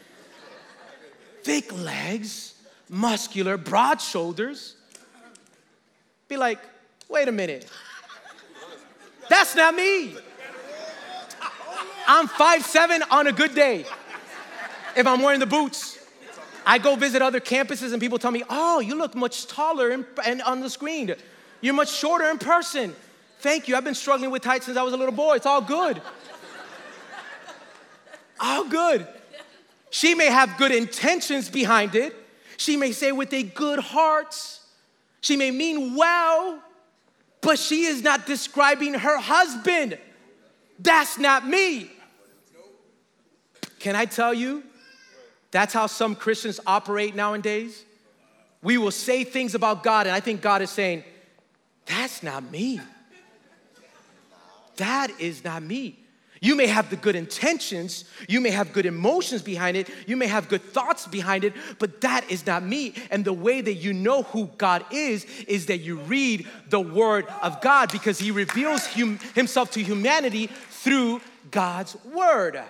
thick 1.44 1.72
legs, 1.72 2.54
muscular, 2.88 3.56
broad 3.56 4.00
shoulders 4.00 4.74
be 6.28 6.36
like, 6.36 6.58
wait 7.08 7.26
a 7.26 7.32
minute. 7.32 7.66
That's 9.28 9.56
not 9.56 9.74
me. 9.74 10.14
I'm 12.06 12.26
five 12.26 12.64
seven 12.64 13.02
on 13.10 13.26
a 13.26 13.32
good 13.32 13.54
day 13.54 13.84
if 14.96 15.06
I'm 15.06 15.22
wearing 15.22 15.40
the 15.40 15.46
boots. 15.46 15.98
I 16.66 16.78
go 16.78 16.96
visit 16.96 17.22
other 17.22 17.40
campuses 17.40 17.92
and 17.92 18.00
people 18.00 18.18
tell 18.18 18.30
me, 18.30 18.42
oh, 18.50 18.80
you 18.80 18.94
look 18.94 19.14
much 19.14 19.46
taller 19.46 19.90
in, 19.90 20.06
and 20.26 20.42
on 20.42 20.60
the 20.60 20.68
screen. 20.68 21.14
You're 21.62 21.74
much 21.74 21.90
shorter 21.90 22.30
in 22.30 22.38
person. 22.38 22.94
Thank 23.40 23.68
you. 23.68 23.76
I've 23.76 23.84
been 23.84 23.94
struggling 23.94 24.30
with 24.30 24.44
height 24.44 24.64
since 24.64 24.76
I 24.76 24.82
was 24.82 24.92
a 24.92 24.96
little 24.96 25.14
boy. 25.14 25.36
It's 25.36 25.46
all 25.46 25.62
good. 25.62 26.00
all 28.40 28.68
good. 28.68 29.06
She 29.90 30.14
may 30.14 30.26
have 30.26 30.58
good 30.58 30.72
intentions 30.72 31.48
behind 31.48 31.94
it. 31.94 32.14
She 32.58 32.76
may 32.76 32.92
say 32.92 33.12
with 33.12 33.32
a 33.32 33.42
good 33.42 33.78
heart, 33.78 34.34
she 35.20 35.36
may 35.36 35.50
mean 35.50 35.94
well, 35.96 36.62
but 37.40 37.58
she 37.58 37.84
is 37.84 38.02
not 38.02 38.26
describing 38.26 38.94
her 38.94 39.18
husband. 39.18 39.98
That's 40.78 41.18
not 41.18 41.46
me. 41.46 41.90
Can 43.78 43.96
I 43.96 44.04
tell 44.04 44.34
you? 44.34 44.62
That's 45.50 45.72
how 45.72 45.86
some 45.86 46.14
Christians 46.14 46.60
operate 46.66 47.14
nowadays. 47.14 47.84
We 48.62 48.76
will 48.76 48.90
say 48.90 49.24
things 49.24 49.54
about 49.54 49.82
God, 49.82 50.06
and 50.06 50.14
I 50.14 50.20
think 50.20 50.40
God 50.40 50.62
is 50.62 50.70
saying, 50.70 51.04
That's 51.86 52.22
not 52.22 52.50
me. 52.50 52.80
That 54.76 55.10
is 55.20 55.44
not 55.44 55.62
me. 55.62 55.98
You 56.40 56.54
may 56.54 56.66
have 56.66 56.90
the 56.90 56.96
good 56.96 57.16
intentions, 57.16 58.04
you 58.28 58.40
may 58.40 58.50
have 58.50 58.72
good 58.72 58.86
emotions 58.86 59.42
behind 59.42 59.76
it, 59.76 59.88
you 60.06 60.16
may 60.16 60.26
have 60.26 60.48
good 60.48 60.62
thoughts 60.62 61.06
behind 61.06 61.44
it, 61.44 61.52
but 61.78 62.00
that 62.02 62.30
is 62.30 62.46
not 62.46 62.62
me. 62.62 62.94
And 63.10 63.24
the 63.24 63.32
way 63.32 63.60
that 63.60 63.74
you 63.74 63.92
know 63.92 64.22
who 64.22 64.46
God 64.58 64.84
is 64.92 65.24
is 65.46 65.66
that 65.66 65.78
you 65.78 65.98
read 65.98 66.46
the 66.68 66.80
Word 66.80 67.26
of 67.42 67.60
God 67.60 67.90
because 67.90 68.18
He 68.18 68.30
reveals 68.30 68.86
hum- 68.86 69.18
Himself 69.34 69.70
to 69.72 69.82
humanity 69.82 70.46
through 70.70 71.20
God's 71.50 71.96
Word. 72.04 72.62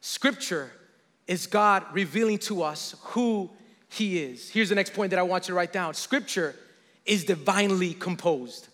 Scripture 0.00 0.70
is 1.26 1.46
God 1.46 1.84
revealing 1.92 2.38
to 2.38 2.62
us 2.62 2.94
who 3.02 3.50
He 3.88 4.22
is. 4.22 4.50
Here's 4.50 4.68
the 4.68 4.74
next 4.74 4.94
point 4.94 5.10
that 5.10 5.18
I 5.18 5.22
want 5.22 5.44
you 5.44 5.52
to 5.52 5.54
write 5.54 5.72
down 5.72 5.94
Scripture 5.94 6.54
is 7.04 7.24
divinely 7.24 7.94
composed. 7.94 8.68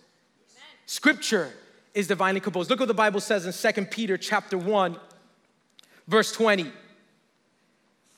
Scripture 0.86 1.52
is 1.94 2.07
divinely 2.07 2.40
composed. 2.40 2.70
Look 2.70 2.81
what 2.81 2.88
the 2.88 2.94
Bible 2.94 3.20
says 3.20 3.46
in 3.46 3.74
2 3.74 3.87
Peter 3.87 4.16
chapter 4.16 4.57
1, 4.57 4.96
verse 6.09 6.33
20. 6.33 6.70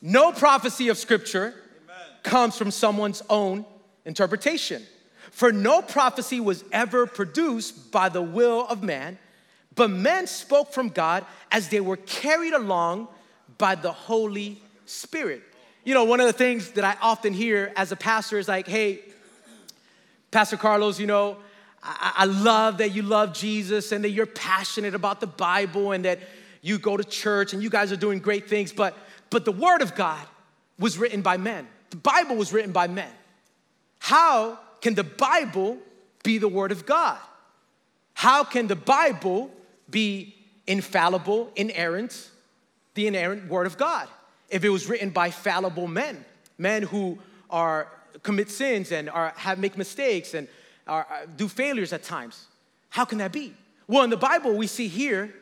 No 0.01 0.33
prophecy 0.33 0.89
of 0.89 0.99
scripture 0.99 1.55
Amen. 1.85 1.97
comes 2.23 2.57
from 2.57 2.71
someone's 2.71 3.23
own 3.29 3.65
interpretation. 4.05 4.83
For 5.31 5.51
no 5.51 5.83
prophecy 5.83 6.39
was 6.41 6.63
ever 6.71 7.07
produced 7.07 7.91
by 7.91 8.09
the 8.09 8.23
will 8.23 8.67
of 8.69 8.83
man, 8.83 9.19
but 9.75 9.91
men 9.91 10.27
spoke 10.27 10.73
from 10.73 10.91
God 10.91 11.25
as 11.51 11.71
they 11.71 11.81
were 11.81 11.97
carried 11.97 12.53
along 12.53 13.09
by 13.59 13.75
the 13.75 13.91
Holy 13.91 14.63
Spirit. 14.87 15.43
You 15.85 15.95
know, 15.95 16.05
one 16.05 16.21
of 16.21 16.27
the 16.27 16.33
things 16.33 16.71
that 16.73 16.85
I 16.85 16.97
often 17.03 17.33
hear 17.33 17.73
as 17.77 17.91
a 17.91 17.97
pastor 17.97 18.39
is 18.39 18.47
like, 18.47 18.69
hey, 18.69 19.01
Pastor 20.31 20.57
Carlos, 20.57 20.99
you 20.99 21.07
know, 21.07 21.39
I, 21.85 22.13
I 22.19 22.25
love 22.25 22.79
that 22.79 22.93
you 22.93 23.03
love 23.03 23.35
Jesus 23.35 23.93
and 23.93 24.03
that 24.05 24.11
you're 24.11 24.27
passionate 24.27 24.95
about 24.95 25.21
the 25.21 25.27
Bible 25.27 25.93
and 25.93 26.05
that 26.05 26.21
you 26.63 26.79
go 26.79 26.97
to 26.97 27.05
church 27.05 27.53
and 27.53 27.63
you 27.63 27.69
guys 27.69 27.93
are 27.93 27.97
doing 27.97 28.19
great 28.19 28.49
things, 28.49 28.73
but, 28.73 28.97
but 29.29 29.45
the 29.45 29.53
Word 29.53 29.83
of 29.83 29.95
God 29.95 30.27
was 30.79 30.97
written 30.97 31.21
by 31.21 31.37
men. 31.37 31.69
The 31.91 31.97
Bible 31.97 32.37
was 32.37 32.53
written 32.53 32.73
by 32.73 32.89
men. 32.89 33.13
how 33.99 34.59
can 34.81 34.95
the 34.95 35.05
Bible 35.05 35.79
be 36.23 36.39
the 36.39 36.49
Word 36.49 36.73
of 36.73 36.87
God? 36.87 37.19
How 38.15 38.45
can 38.45 38.67
the 38.67 38.77
Bible 38.77 39.51
be 39.91 40.35
infallible, 40.67 41.51
inerrant, 41.57 42.31
the 42.95 43.07
inerrant 43.07 43.49
Word 43.49 43.67
of 43.67 43.77
God? 43.77 44.09
If 44.49 44.65
it 44.65 44.71
was 44.71 44.89
written 44.89 45.11
by 45.11 45.31
fallible 45.31 45.87
men, 45.87 46.25
men 46.59 46.83
who 46.83 47.19
are 47.51 47.89
commit 48.23 48.51
sins 48.51 48.93
and 48.93 49.11
are, 49.11 49.33
have 49.37 49.59
make 49.59 49.77
mistakes 49.77 50.35
and 50.35 50.49
are- 50.87 51.27
do 51.37 51.49
failures 51.49 51.93
at 51.93 52.03
times, 52.03 52.47
how 52.91 53.05
can 53.05 53.19
that 53.19 53.33
be? 53.33 53.55
Well, 53.87 54.05
in 54.05 54.11
the 54.11 54.17
Bible, 54.17 54.55
we 54.55 54.67
see 54.67 54.89
here 54.89 55.35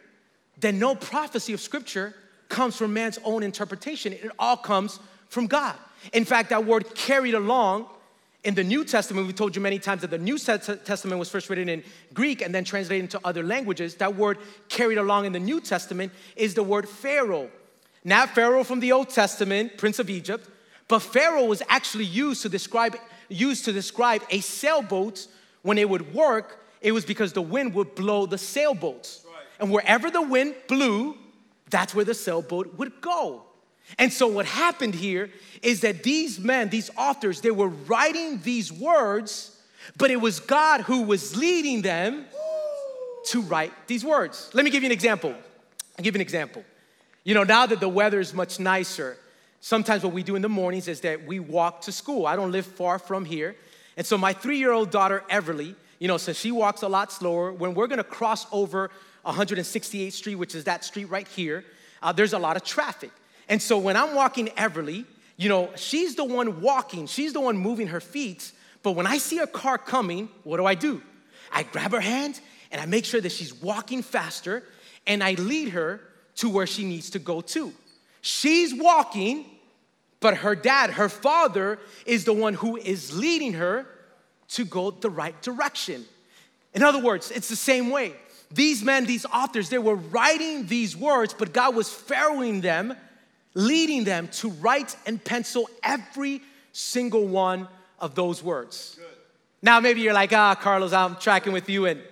that 0.60 0.74
no 0.74 0.94
prophecy 0.94 1.52
of 1.52 1.60
Scripture 1.60 2.14
comes 2.48 2.76
from 2.76 2.92
man's 2.92 3.18
own 3.24 3.42
interpretation. 3.42 4.12
It 4.12 4.30
all 4.38 4.56
comes 4.56 4.98
from 5.28 5.46
God. 5.46 5.76
In 6.12 6.24
fact, 6.24 6.50
that 6.50 6.64
word 6.64 6.94
carried 6.94 7.34
along 7.34 7.86
in 8.44 8.54
the 8.54 8.64
New 8.64 8.84
Testament, 8.84 9.28
we 9.28 9.32
told 9.32 9.54
you 9.54 9.62
many 9.62 9.78
times 9.78 10.00
that 10.00 10.10
the 10.10 10.18
New 10.18 10.36
Testament 10.36 11.18
was 11.18 11.28
first 11.28 11.48
written 11.48 11.68
in 11.68 11.84
Greek 12.12 12.42
and 12.42 12.52
then 12.52 12.64
translated 12.64 13.04
into 13.04 13.20
other 13.24 13.44
languages. 13.44 13.94
That 13.96 14.16
word 14.16 14.38
carried 14.68 14.98
along 14.98 15.26
in 15.26 15.32
the 15.32 15.38
New 15.38 15.60
Testament 15.60 16.10
is 16.34 16.54
the 16.54 16.62
word 16.64 16.88
Pharaoh. 16.88 17.50
Not 18.04 18.30
Pharaoh 18.30 18.64
from 18.64 18.80
the 18.80 18.90
Old 18.90 19.10
Testament, 19.10 19.78
Prince 19.78 20.00
of 20.00 20.10
Egypt, 20.10 20.48
but 20.88 21.00
Pharaoh 21.00 21.44
was 21.44 21.62
actually 21.68 22.04
used 22.04 22.42
to 22.42 22.48
describe 22.48 22.96
used 23.32 23.64
to 23.64 23.72
describe 23.72 24.22
a 24.30 24.40
sailboat 24.40 25.26
when 25.62 25.78
it 25.78 25.88
would 25.88 26.14
work. 26.14 26.64
It 26.80 26.92
was 26.92 27.04
because 27.04 27.32
the 27.32 27.42
wind 27.42 27.74
would 27.74 27.94
blow 27.94 28.26
the 28.26 28.38
sailboats, 28.38 29.24
and 29.60 29.70
wherever 29.70 30.10
the 30.10 30.22
wind 30.22 30.54
blew, 30.66 31.16
that's 31.70 31.94
where 31.94 32.04
the 32.04 32.14
sailboat 32.14 32.74
would 32.78 33.00
go. 33.00 33.44
And 33.98 34.12
so 34.12 34.26
what 34.26 34.46
happened 34.46 34.94
here 34.94 35.30
is 35.62 35.80
that 35.82 36.02
these 36.02 36.38
men, 36.38 36.68
these 36.68 36.90
authors, 36.96 37.40
they 37.40 37.50
were 37.50 37.68
writing 37.68 38.40
these 38.42 38.72
words, 38.72 39.56
but 39.96 40.10
it 40.10 40.20
was 40.20 40.40
God 40.40 40.82
who 40.82 41.02
was 41.02 41.36
leading 41.36 41.82
them 41.82 42.26
to 43.26 43.42
write 43.42 43.72
these 43.86 44.04
words. 44.04 44.50
Let 44.52 44.64
me 44.64 44.70
give 44.70 44.82
you 44.82 44.88
an 44.88 44.92
example. 44.92 45.30
I'll 45.30 46.04
give 46.04 46.14
you 46.14 46.18
an 46.18 46.22
example. 46.22 46.64
You 47.24 47.34
know, 47.34 47.44
now 47.44 47.66
that 47.66 47.80
the 47.80 47.88
weather 47.88 48.18
is 48.18 48.34
much 48.34 48.58
nicer, 48.58 49.16
sometimes 49.62 50.04
what 50.04 50.12
we 50.12 50.22
do 50.22 50.36
in 50.36 50.42
the 50.42 50.48
mornings 50.48 50.88
is 50.88 51.00
that 51.00 51.24
we 51.24 51.40
walk 51.40 51.80
to 51.82 51.92
school. 51.92 52.26
I 52.26 52.36
don't 52.36 52.52
live 52.52 52.66
far 52.66 52.98
from 52.98 53.24
here. 53.24 53.56
And 53.96 54.06
so 54.06 54.18
my 54.18 54.34
three 54.34 54.58
year 54.58 54.72
old 54.72 54.90
daughter, 54.90 55.24
Everly, 55.30 55.74
you 55.98 56.08
know, 56.08 56.18
since 56.18 56.36
she 56.36 56.50
walks 56.50 56.82
a 56.82 56.88
lot 56.88 57.10
slower, 57.10 57.52
when 57.52 57.72
we're 57.72 57.86
gonna 57.86 58.04
cross 58.04 58.46
over 58.52 58.90
168th 59.24 60.12
Street, 60.12 60.34
which 60.34 60.54
is 60.54 60.64
that 60.64 60.84
street 60.84 61.06
right 61.06 61.28
here, 61.28 61.64
uh, 62.02 62.12
there's 62.12 62.32
a 62.32 62.38
lot 62.38 62.56
of 62.56 62.64
traffic. 62.64 63.12
And 63.48 63.62
so 63.62 63.78
when 63.78 63.96
I'm 63.96 64.14
walking 64.14 64.48
Everly, 64.48 65.04
you 65.36 65.48
know, 65.48 65.70
she's 65.76 66.16
the 66.16 66.24
one 66.24 66.60
walking, 66.60 67.06
she's 67.06 67.32
the 67.32 67.40
one 67.40 67.56
moving 67.56 67.86
her 67.88 68.00
feet. 68.00 68.52
But 68.82 68.92
when 68.92 69.06
I 69.06 69.18
see 69.18 69.38
a 69.38 69.46
car 69.46 69.78
coming, 69.78 70.28
what 70.42 70.56
do 70.56 70.66
I 70.66 70.74
do? 70.74 71.00
I 71.52 71.62
grab 71.62 71.92
her 71.92 72.00
hand 72.00 72.40
and 72.72 72.80
I 72.80 72.86
make 72.86 73.04
sure 73.04 73.20
that 73.20 73.30
she's 73.30 73.54
walking 73.54 74.02
faster 74.02 74.64
and 75.06 75.22
I 75.22 75.34
lead 75.34 75.68
her 75.70 76.00
to 76.36 76.48
where 76.48 76.66
she 76.66 76.84
needs 76.84 77.10
to 77.10 77.20
go 77.20 77.40
to. 77.40 77.72
She's 78.22 78.72
walking, 78.72 79.44
but 80.22 80.38
her 80.38 80.54
dad, 80.54 80.90
her 80.90 81.08
father, 81.08 81.78
is 82.06 82.24
the 82.24 82.32
one 82.32 82.54
who 82.54 82.76
is 82.76 83.16
leading 83.16 83.54
her 83.54 83.86
to 84.48 84.64
go 84.64 84.90
the 84.90 85.10
right 85.10 85.40
direction. 85.42 86.04
In 86.72 86.82
other 86.82 87.00
words, 87.00 87.30
it's 87.30 87.48
the 87.48 87.56
same 87.56 87.90
way. 87.90 88.14
These 88.50 88.82
men, 88.82 89.04
these 89.04 89.26
authors, 89.26 89.68
they 89.68 89.78
were 89.78 89.96
writing 89.96 90.66
these 90.66 90.96
words, 90.96 91.34
but 91.34 91.52
God 91.52 91.74
was 91.74 91.88
farrowing 91.88 92.62
them, 92.62 92.96
leading 93.54 94.04
them 94.04 94.28
to 94.28 94.50
write 94.50 94.96
and 95.06 95.22
pencil 95.22 95.68
every 95.82 96.42
single 96.72 97.26
one 97.26 97.68
of 97.98 98.14
those 98.14 98.42
words. 98.42 98.98
Now, 99.62 99.80
maybe 99.80 100.00
you're 100.00 100.12
like, 100.12 100.32
ah, 100.32 100.54
Carlos, 100.54 100.92
I'm 100.92 101.16
tracking 101.16 101.52
with 101.52 101.68
you, 101.68 101.86
and 101.86 102.02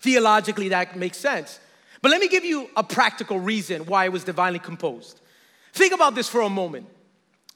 theologically 0.00 0.70
that 0.70 0.96
makes 0.96 1.18
sense. 1.18 1.60
But 2.00 2.10
let 2.10 2.20
me 2.20 2.28
give 2.28 2.44
you 2.44 2.70
a 2.76 2.82
practical 2.82 3.38
reason 3.38 3.86
why 3.86 4.04
it 4.04 4.12
was 4.12 4.24
divinely 4.24 4.58
composed. 4.58 5.20
Think 5.72 5.92
about 5.92 6.14
this 6.14 6.28
for 6.28 6.40
a 6.40 6.48
moment. 6.48 6.86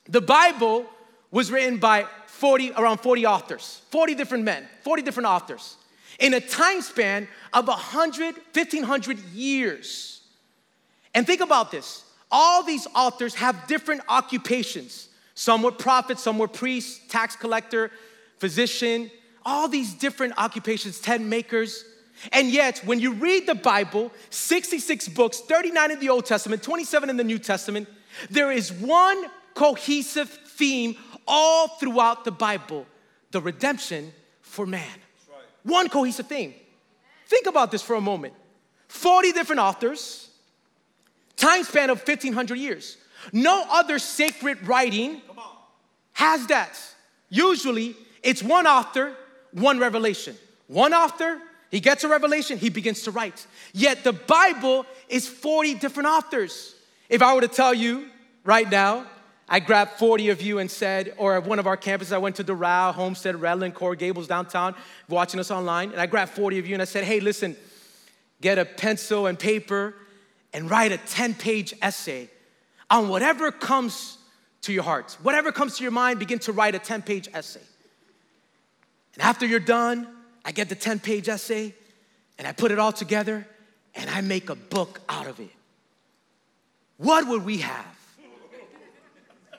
The 0.08 0.20
Bible 0.20 0.86
was 1.30 1.50
written 1.50 1.78
by 1.78 2.06
40, 2.26 2.72
around 2.72 2.98
40 2.98 3.26
authors, 3.26 3.80
40 3.90 4.14
different 4.14 4.44
men, 4.44 4.66
40 4.82 5.02
different 5.02 5.28
authors, 5.28 5.76
in 6.18 6.34
a 6.34 6.40
time 6.40 6.82
span 6.82 7.28
of 7.52 7.68
100, 7.68 8.34
1500 8.52 9.18
years. 9.32 10.22
And 11.14 11.26
think 11.26 11.40
about 11.40 11.70
this 11.70 12.04
all 12.30 12.62
these 12.62 12.86
authors 12.94 13.34
have 13.34 13.66
different 13.66 14.00
occupations. 14.08 15.08
Some 15.34 15.62
were 15.62 15.70
prophets, 15.70 16.22
some 16.22 16.38
were 16.38 16.48
priests, 16.48 17.00
tax 17.08 17.36
collector, 17.36 17.90
physician, 18.38 19.10
all 19.44 19.68
these 19.68 19.92
different 19.92 20.34
occupations, 20.38 20.98
tent 20.98 21.24
makers. 21.24 21.84
And 22.32 22.50
yet, 22.50 22.78
when 22.86 23.00
you 23.00 23.12
read 23.12 23.46
the 23.46 23.54
Bible, 23.54 24.10
66 24.30 25.08
books, 25.08 25.40
39 25.40 25.90
in 25.90 26.00
the 26.00 26.08
Old 26.08 26.24
Testament, 26.24 26.62
27 26.62 27.10
in 27.10 27.16
the 27.16 27.24
New 27.24 27.38
Testament, 27.38 27.88
there 28.30 28.50
is 28.50 28.72
one 28.72 29.26
cohesive 29.54 30.28
theme 30.28 30.96
all 31.26 31.68
throughout 31.68 32.24
the 32.24 32.30
Bible 32.30 32.86
the 33.30 33.40
redemption 33.40 34.12
for 34.40 34.66
man. 34.66 34.98
One 35.62 35.88
cohesive 35.88 36.26
theme. 36.26 36.54
Think 37.26 37.46
about 37.46 37.70
this 37.70 37.82
for 37.82 37.96
a 37.96 38.00
moment 38.00 38.34
40 38.88 39.32
different 39.32 39.60
authors, 39.60 40.30
time 41.36 41.64
span 41.64 41.90
of 41.90 41.98
1500 41.98 42.58
years. 42.58 42.98
No 43.32 43.64
other 43.70 43.98
sacred 43.98 44.66
writing 44.66 45.22
has 46.12 46.46
that. 46.48 46.78
Usually, 47.30 47.96
it's 48.22 48.42
one 48.42 48.66
author, 48.66 49.14
one 49.52 49.78
revelation. 49.78 50.36
One 50.66 50.92
author, 50.92 51.40
he 51.70 51.80
gets 51.80 52.04
a 52.04 52.08
revelation, 52.08 52.58
he 52.58 52.68
begins 52.68 53.02
to 53.02 53.10
write. 53.10 53.46
Yet 53.72 54.04
the 54.04 54.12
Bible 54.12 54.84
is 55.08 55.26
40 55.26 55.74
different 55.74 56.08
authors. 56.08 56.74
If 57.08 57.22
I 57.22 57.34
were 57.34 57.40
to 57.40 57.48
tell 57.48 57.72
you 57.72 58.08
right 58.44 58.70
now, 58.70 59.06
I 59.52 59.60
grabbed 59.60 59.98
40 59.98 60.30
of 60.30 60.40
you 60.40 60.60
and 60.60 60.70
said, 60.70 61.12
or 61.18 61.34
at 61.34 61.44
one 61.44 61.58
of 61.58 61.66
our 61.66 61.76
campuses, 61.76 62.10
I 62.10 62.16
went 62.16 62.36
to 62.36 62.44
Doral, 62.44 62.94
Homestead, 62.94 63.34
Redland, 63.34 63.74
Coral 63.74 63.94
Gables, 63.94 64.26
downtown, 64.26 64.74
watching 65.10 65.38
us 65.38 65.50
online, 65.50 65.92
and 65.92 66.00
I 66.00 66.06
grabbed 66.06 66.32
40 66.32 66.58
of 66.58 66.66
you 66.66 66.74
and 66.74 66.80
I 66.80 66.86
said, 66.86 67.04
hey, 67.04 67.20
listen, 67.20 67.54
get 68.40 68.56
a 68.56 68.64
pencil 68.64 69.26
and 69.26 69.38
paper 69.38 69.94
and 70.54 70.70
write 70.70 70.90
a 70.90 70.96
10 70.96 71.34
page 71.34 71.74
essay 71.82 72.30
on 72.88 73.10
whatever 73.10 73.52
comes 73.52 74.16
to 74.62 74.72
your 74.72 74.84
heart. 74.84 75.18
Whatever 75.22 75.52
comes 75.52 75.76
to 75.76 75.82
your 75.82 75.92
mind, 75.92 76.18
begin 76.18 76.38
to 76.38 76.52
write 76.52 76.74
a 76.74 76.78
10 76.78 77.02
page 77.02 77.28
essay. 77.34 77.60
And 79.12 79.22
after 79.22 79.44
you're 79.44 79.60
done, 79.60 80.08
I 80.46 80.52
get 80.52 80.70
the 80.70 80.76
10 80.76 80.98
page 80.98 81.28
essay 81.28 81.74
and 82.38 82.48
I 82.48 82.52
put 82.52 82.70
it 82.70 82.78
all 82.78 82.92
together 82.92 83.46
and 83.94 84.08
I 84.08 84.22
make 84.22 84.48
a 84.48 84.54
book 84.54 85.02
out 85.10 85.26
of 85.26 85.40
it. 85.40 85.50
What 86.96 87.28
would 87.28 87.44
we 87.44 87.58
have? 87.58 88.01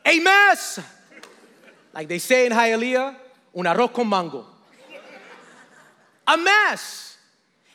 A 0.05 0.19
mess! 0.19 0.79
Like 1.93 2.07
they 2.07 2.19
say 2.19 2.45
in 2.45 2.51
Hialeah, 2.51 3.15
un 3.55 3.65
arroz 3.65 3.93
con 3.93 4.07
mango. 4.07 4.45
A 6.27 6.37
mess. 6.37 7.17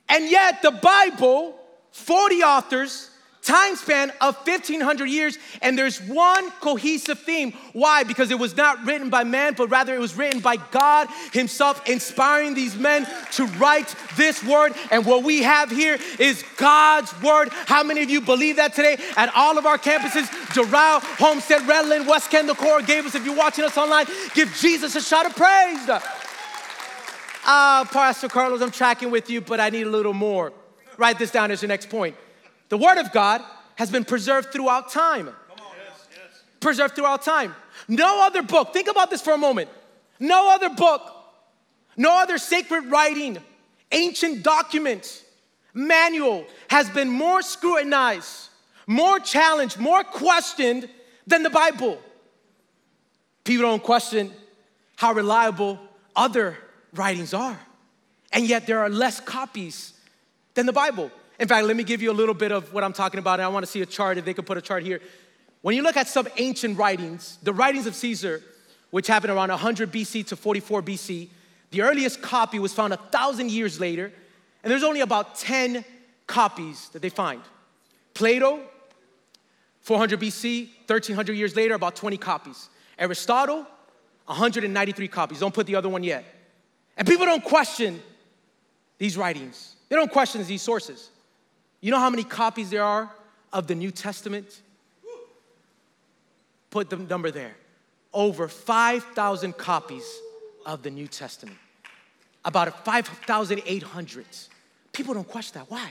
And 0.09 0.31
yet 0.31 0.63
the 0.63 0.71
Bible, 0.71 1.55
40 1.93 2.43
authors, 2.43 3.11
time 3.49 3.77
span 3.77 4.13
of 4.21 4.37
1500 4.47 5.07
years, 5.07 5.39
and 5.63 5.77
there's 5.77 6.01
one 6.03 6.51
cohesive 6.61 7.19
theme. 7.19 7.53
Why? 7.73 8.05
Because 8.05 8.31
it 8.31 8.39
was 8.39 8.55
not 8.57 8.85
written 8.85 9.09
by 9.09 9.25
man, 9.25 9.55
but 9.57 9.71
rather 9.71 9.95
it 9.95 10.01
was 10.01 10.17
written 10.17 10.41
by 10.41 10.57
God 10.57 11.09
Himself, 11.33 11.89
inspiring 11.89 12.55
these 12.55 12.77
men 12.77 13.07
to 13.33 13.47
write 13.57 13.95
this 14.17 14.45
word. 14.45 14.75
And 14.91 15.07
what 15.07 15.25
we 15.25 15.43
have 15.43 15.71
here 15.71 15.99
is 16.19 16.45
God's 16.59 17.11
word. 17.23 17.49
How 17.51 17.83
many 17.83 18.03
of 18.03 18.11
you 18.11 18.21
believe 18.21 18.57
that 18.57 18.75
today 18.75 18.99
at 19.17 19.35
all 19.35 19.57
of 19.57 19.65
our 19.65 19.79
campuses? 19.79 20.27
Doral, 20.53 21.01
Homestead, 21.19 21.63
Redland, 21.63 22.07
West 22.07 22.31
Kendall, 22.31 22.55
Coral 22.55 22.85
Gables. 22.85 23.15
If 23.15 23.25
you're 23.25 23.35
watching 23.35 23.65
us 23.65 23.79
online, 23.79 24.07
give 24.35 24.55
Jesus 24.57 24.95
a 24.95 25.01
shout 25.01 25.25
of 25.25 25.35
praise. 25.35 25.89
Ah, 27.51 27.89
Pastor 27.91 28.29
Carlos, 28.29 28.61
I'm 28.61 28.71
tracking 28.71 29.11
with 29.11 29.31
you, 29.31 29.41
but 29.41 29.59
I 29.59 29.71
need 29.71 29.87
a 29.87 29.91
little 29.91 30.13
more. 30.13 30.53
Write 30.99 31.19
this 31.19 31.31
down 31.31 31.51
as 31.51 31.63
your 31.63 31.69
next 31.69 31.89
point. 31.89 32.15
The 32.69 32.79
Word 32.79 32.99
of 32.99 33.13
God 33.13 33.43
has 33.77 33.91
been 33.91 34.05
preserved 34.05 34.53
throughout 34.53 34.91
time. 34.91 35.31
Preserved 36.61 36.97
throughout 36.97 37.23
time. 37.23 37.55
No 37.87 38.27
other 38.27 38.43
book, 38.43 38.73
think 38.73 38.89
about 38.89 39.11
this 39.11 39.23
for 39.23 39.33
a 39.33 39.39
moment. 39.39 39.71
No 40.21 40.53
other 40.53 40.69
book, 40.69 41.03
no 41.97 42.21
other 42.21 42.39
sacred 42.39 42.87
writing, 42.87 43.39
ancient 43.93 44.43
document, 44.43 45.25
manual 45.73 46.45
has 46.69 46.91
been 46.91 47.09
more 47.09 47.41
scrutinized, 47.41 48.49
more 48.87 49.21
challenged, 49.21 49.79
more 49.79 50.03
questioned 50.03 50.89
than 51.27 51.43
the 51.43 51.51
Bible. 51.51 51.99
People 53.45 53.67
don't 53.67 53.83
question 53.83 54.33
how 54.97 55.13
reliable 55.13 55.79
other 56.17 56.59
writings 56.93 57.33
are. 57.33 57.59
And 58.33 58.47
yet 58.47 58.67
there 58.67 58.81
are 58.81 58.91
less 58.91 59.21
copies 59.21 59.95
than 60.55 60.67
the 60.67 60.73
Bible. 60.73 61.11
In 61.39 61.47
fact, 61.49 61.67
let 61.67 61.77
me 61.77 61.85
give 61.85 62.03
you 62.03 62.11
a 62.11 62.13
little 62.13 62.35
bit 62.35 62.53
of 62.53 62.73
what 62.73 62.83
I'm 62.83 62.93
talking 62.93 63.19
about. 63.19 63.41
And 63.41 63.47
I 63.47 63.49
want 63.49 63.65
to 63.65 63.71
see 63.71 63.81
a 63.83 63.87
chart, 63.87 64.19
if 64.19 64.25
they 64.25 64.35
could 64.35 64.47
put 64.47 64.59
a 64.59 64.63
chart 64.63 64.83
here. 64.83 65.01
When 65.63 65.77
you 65.77 65.83
look 65.83 65.97
at 65.97 66.09
some 66.09 66.29
ancient 66.37 66.79
writings, 66.79 67.39
the 67.43 67.53
writings 67.53 67.87
of 67.87 67.95
Caesar 67.95 68.43
which 68.91 69.07
happened 69.07 69.33
around 69.33 69.51
100 69.51 69.93
BC 69.93 70.27
to 70.29 70.37
44 70.37 70.83
BC. 70.83 71.29
The 71.71 71.83
earliest 71.83 72.23
copy 72.23 72.59
was 72.59 72.73
found 72.73 72.93
a 72.93 72.97
thousand 72.97 73.51
years 73.51 73.79
later, 73.79 74.13
and 74.63 74.71
there's 74.71 74.83
only 74.83 75.01
about 75.01 75.37
10 75.37 75.85
copies 76.27 76.89
that 76.91 77.03
they 77.03 77.11
find. 77.11 77.43
Plato, 78.15 78.61
400 79.81 80.21
BC, 80.21 80.69
1300 80.87 81.33
years 81.35 81.55
later, 81.55 81.75
about 81.75 81.97
20 81.97 82.17
copies. 82.17 82.69
Aristotle, 82.99 83.67
193 84.27 85.09
copies. 85.09 85.41
Don't 85.41 85.55
put 85.55 85.67
the 85.67 85.77
other 85.77 85.89
one 85.89 86.03
yet. 86.03 86.25
And 86.97 87.07
people 87.07 87.27
don't 87.27 87.45
question 87.45 88.03
these 88.99 89.17
writings, 89.17 89.77
they 89.89 89.97
don't 89.97 90.11
question 90.11 90.45
these 90.45 90.63
sources. 90.63 91.11
You 91.81 91.91
know 91.93 91.99
how 91.99 92.11
many 92.11 92.25
copies 92.25 92.71
there 92.71 92.83
are 92.83 93.11
of 93.53 93.67
the 93.67 93.75
New 93.75 93.91
Testament? 93.91 94.61
Put 96.71 96.91
the 96.91 96.97
number 96.97 97.31
there. 97.31 97.55
Over 98.13 98.49
5,000 98.49 99.57
copies 99.57 100.05
of 100.67 100.83
the 100.83 100.91
New 100.91 101.07
Testament. 101.07 101.57
About 102.45 102.85
5,800. 102.85 104.27
People 104.93 105.15
don't 105.15 105.29
question 105.29 105.61
that. 105.61 105.71
Why? 105.71 105.91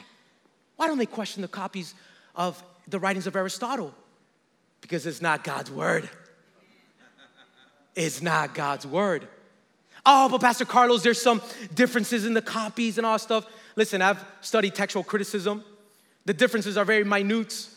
Why 0.75 0.87
don't 0.87 0.97
they 0.97 1.05
question 1.05 1.41
the 1.41 1.47
copies 1.47 1.93
of 2.35 2.61
the 2.87 2.99
writings 2.99 3.27
of 3.27 3.35
Aristotle? 3.35 3.93
Because 4.81 5.05
it's 5.05 5.21
not 5.21 5.43
God's 5.43 5.71
word. 5.71 6.09
It's 7.95 8.21
not 8.21 8.53
God's 8.53 8.85
word. 8.85 9.27
Oh, 10.05 10.29
but 10.29 10.39
Pastor 10.41 10.65
Carlos, 10.65 11.01
there's 11.01 11.21
some 11.21 11.41
differences 11.73 12.25
in 12.25 12.33
the 12.33 12.41
copies 12.41 12.97
and 12.97 13.05
all 13.05 13.17
stuff. 13.17 13.45
Listen, 13.75 14.01
I've 14.01 14.23
studied 14.41 14.75
textual 14.75 15.03
criticism. 15.03 15.63
The 16.27 16.33
differences 16.33 16.75
are 16.75 16.83
very 16.83 17.05
minute. 17.05 17.69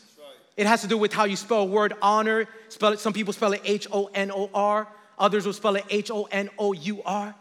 It 0.57 0.67
has 0.67 0.81
to 0.81 0.87
do 0.87 0.97
with 0.97 1.13
how 1.13 1.23
you 1.23 1.37
spell 1.37 1.61
a 1.61 1.65
word 1.65 1.93
honor. 2.01 2.49
Spell 2.67 2.91
it, 2.91 2.99
some 2.99 3.13
people 3.13 3.31
spell 3.31 3.53
it 3.53 3.61
H 3.63 3.87
O 3.93 4.09
N 4.13 4.29
O 4.29 4.49
R, 4.53 4.89
others 5.17 5.45
will 5.45 5.53
spell 5.53 5.77
it 5.77 5.85
H 5.89 6.11
O 6.11 6.25
N 6.25 6.49
O 6.59 6.73
U 6.73 7.01
R. 7.05 7.33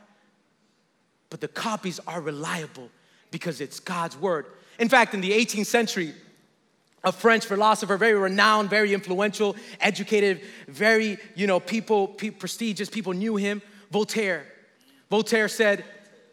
But 1.28 1.40
the 1.40 1.48
copies 1.48 1.98
are 2.06 2.20
reliable 2.20 2.90
because 3.32 3.60
it's 3.60 3.80
God's 3.80 4.16
word. 4.16 4.46
In 4.78 4.88
fact, 4.88 5.12
in 5.12 5.20
the 5.20 5.32
18th 5.32 5.66
century, 5.66 6.14
a 7.02 7.10
French 7.10 7.44
philosopher, 7.44 7.96
very 7.96 8.14
renowned, 8.14 8.70
very 8.70 8.94
influential, 8.94 9.56
educated, 9.80 10.42
very, 10.68 11.18
you 11.34 11.48
know, 11.48 11.58
people, 11.58 12.06
pe- 12.06 12.30
prestigious, 12.30 12.88
people 12.88 13.14
knew 13.14 13.34
him, 13.34 13.62
Voltaire. 13.90 14.44
Voltaire 15.10 15.48
said, 15.48 15.84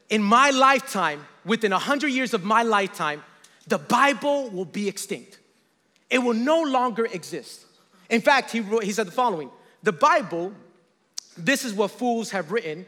In 0.10 0.22
my 0.22 0.52
lifetime, 0.52 1.26
within 1.46 1.72
100 1.72 2.10
years 2.10 2.36
of 2.36 2.44
my 2.44 2.62
lifetime, 2.62 3.24
the 3.68 3.78
Bible 3.78 4.50
will 4.50 4.66
be 4.66 4.88
extinct. 4.88 5.40
It 6.10 6.20
will 6.20 6.34
no 6.34 6.64
longer 6.64 7.06
exist. 7.06 7.66
In 8.10 8.22
fact, 8.22 8.52
he, 8.52 8.62
wrote, 8.62 8.84
he 8.84 8.94
said 8.94 9.08
the 9.08 9.12
following 9.12 9.50
The 9.84 9.92
Bible, 9.92 10.54
this 11.38 11.66
is 11.66 11.74
what 11.74 11.92
fools 11.92 12.32
have 12.32 12.52
written, 12.52 12.86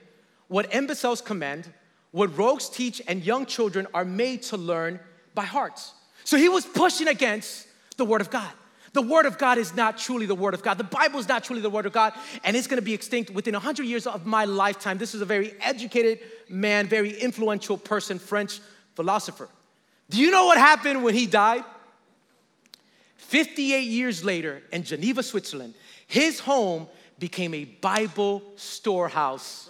what 0.47 0.73
imbeciles 0.73 1.21
command, 1.21 1.71
what 2.11 2.35
rogues 2.37 2.69
teach, 2.69 3.01
and 3.07 3.23
young 3.23 3.45
children 3.45 3.87
are 3.93 4.05
made 4.05 4.41
to 4.43 4.57
learn 4.57 4.99
by 5.35 5.43
hearts. 5.43 5.93
So 6.23 6.37
he 6.37 6.49
was 6.49 6.65
pushing 6.65 7.07
against 7.07 7.67
the 7.97 8.05
Word 8.05 8.21
of 8.21 8.29
God. 8.29 8.51
The 8.93 9.01
Word 9.01 9.27
of 9.27 9.37
God 9.37 9.59
is 9.59 9.75
not 9.75 9.97
truly 9.99 10.25
the 10.25 10.35
Word 10.35 10.53
of 10.53 10.63
God. 10.63 10.77
The 10.77 10.83
Bible 10.83 11.19
is 11.19 11.27
not 11.27 11.43
truly 11.43 11.61
the 11.61 11.69
Word 11.69 11.85
of 11.85 11.93
God, 11.93 12.13
and 12.43 12.55
it's 12.55 12.65
gonna 12.65 12.81
be 12.81 12.93
extinct 12.93 13.29
within 13.29 13.53
100 13.53 13.83
years 13.85 14.07
of 14.07 14.25
my 14.25 14.45
lifetime. 14.45 14.97
This 14.97 15.13
is 15.13 15.21
a 15.21 15.25
very 15.25 15.53
educated 15.61 16.19
man, 16.47 16.87
very 16.87 17.19
influential 17.19 17.77
person, 17.77 18.17
French 18.17 18.59
philosopher. 18.95 19.49
Do 20.10 20.17
you 20.17 20.32
know 20.32 20.45
what 20.45 20.58
happened 20.58 21.04
when 21.04 21.13
he 21.13 21.26
died? 21.26 21.63
58 23.17 23.82
years 23.82 24.24
later 24.24 24.63
in 24.72 24.84
Geneva, 24.84 25.22
Switzerland, 25.22 25.76
his 26.08 26.39
home 26.39 26.88
became 27.19 27.54
a 27.54 27.65
Bible 27.65 28.41
storehouse. 28.56 29.69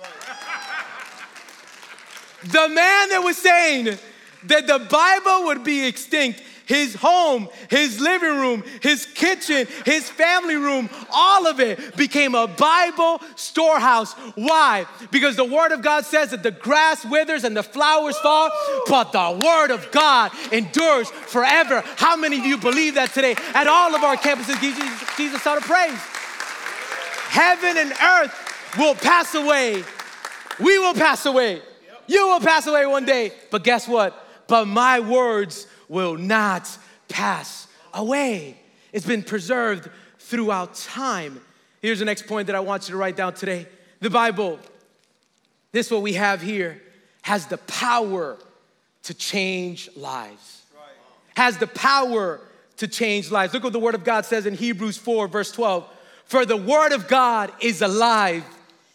The 2.44 2.70
man 2.70 3.10
that 3.10 3.22
was 3.22 3.38
saying 3.38 3.98
that 4.46 4.66
the 4.66 4.80
Bible 4.80 5.48
would 5.48 5.64
be 5.66 5.86
extinct, 5.86 6.42
his 6.70 6.94
home, 6.94 7.50
his 7.68 8.00
living 8.00 8.38
room, 8.38 8.64
his 8.82 9.08
kitchen, 9.08 9.68
his 9.86 10.08
family 10.08 10.56
room, 10.56 10.88
all 11.12 11.48
of 11.48 11.60
it 11.60 11.98
became 11.98 12.36
a 12.36 12.46
Bible 12.46 13.20
storehouse. 13.36 14.14
Why? 14.36 14.86
Because 15.10 15.36
the 15.36 15.44
Word 15.44 15.72
of 15.72 15.82
God 15.82 16.06
says 16.06 16.30
that 16.30 16.44
the 16.44 16.52
grass 16.52 17.04
withers 17.04 17.44
and 17.44 17.58
the 17.58 17.64
flowers 17.64 18.16
fall, 18.20 18.52
but 18.88 19.12
the 19.12 19.42
Word 19.44 19.72
of 19.72 19.90
God 19.90 20.32
endures 20.52 21.10
forever. 21.10 21.82
How 21.98 22.16
many 22.16 22.38
of 22.38 22.46
you 22.46 22.56
believe 22.56 22.94
that 22.94 23.16
today? 23.16 23.36
At 23.56 23.66
all 23.66 23.96
of 23.96 24.04
our 24.04 24.16
campuses, 24.16 24.62
give 24.62 24.76
Jesus, 24.76 25.18
Jesus 25.18 25.42
shout 25.42 25.58
of 25.58 25.64
praise. 25.64 26.00
Heaven 27.30 27.78
and 27.78 27.92
earth 27.92 28.76
will 28.78 28.94
pass 28.94 29.34
away. 29.34 29.84
We 30.60 30.78
will 30.78 30.94
pass 30.94 31.26
away. 31.26 31.64
You 32.06 32.28
will 32.28 32.42
pass 32.42 32.68
away 32.68 32.86
one 32.86 33.06
day. 33.06 33.34
But 33.50 33.64
guess 33.64 33.88
what? 33.88 34.24
But 34.46 34.66
my 34.66 35.00
words 35.00 35.66
will 35.90 36.16
not 36.16 36.78
pass 37.10 37.68
away. 37.94 38.58
It's 38.94 39.06
been 39.06 39.24
preserved 39.24 39.90
throughout 40.20 40.76
time. 40.76 41.42
Here's 41.82 42.00
the 42.00 42.06
next 42.06 42.28
point 42.28 42.48
that 42.48 42.56
I 42.56 42.60
want 42.62 42.88
you 42.88 42.94
to 42.94 42.98
write 42.98 43.18
down 43.18 43.34
today. 43.34 43.68
The 44.00 44.10
Bible, 44.10 44.60
this 45.72 45.92
what 45.92 46.02
we 46.02 46.14
have 46.14 46.42
here, 46.42 46.82
has 47.24 47.48
the 47.48 47.58
power 47.58 48.38
to 49.04 49.14
change 49.14 49.90
lives. 49.98 50.64
Has 51.36 51.58
the 51.58 51.68
power 51.68 52.40
to 52.78 52.88
change 52.88 53.32
lives. 53.32 53.54
Look 53.54 53.64
what 53.64 53.74
the 53.74 53.80
Word 53.80 53.96
of 53.96 54.04
God 54.04 54.26
says 54.26 54.46
in 54.46 54.54
Hebrews 54.54 54.98
4, 54.98 55.28
verse 55.28 55.52
12. 55.52 55.88
For 56.26 56.46
the 56.46 56.58
Word 56.58 56.92
of 56.92 57.08
God 57.08 57.52
is 57.60 57.82
alive 57.82 58.46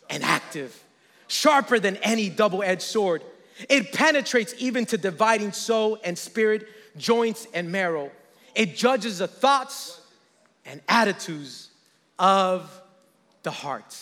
and 0.09 0.23
active, 0.23 0.83
sharper 1.27 1.79
than 1.79 1.97
any 1.97 2.29
double 2.29 2.63
edged 2.63 2.83
sword. 2.83 3.23
It 3.69 3.93
penetrates 3.93 4.55
even 4.59 4.87
to 4.87 4.99
dividing 4.99 5.53
soul 5.53 5.99
and 6.05 6.17
spirit, 6.17 6.67
joints 6.97 7.47
and 7.55 7.71
marrow. 7.71 8.11
It 8.55 8.77
judges 8.77 9.19
the 9.19 9.29
thoughts 9.29 10.01
and 10.65 10.81
attitudes 10.89 11.71
of 12.19 12.71
the 13.43 13.51
heart. 13.51 13.97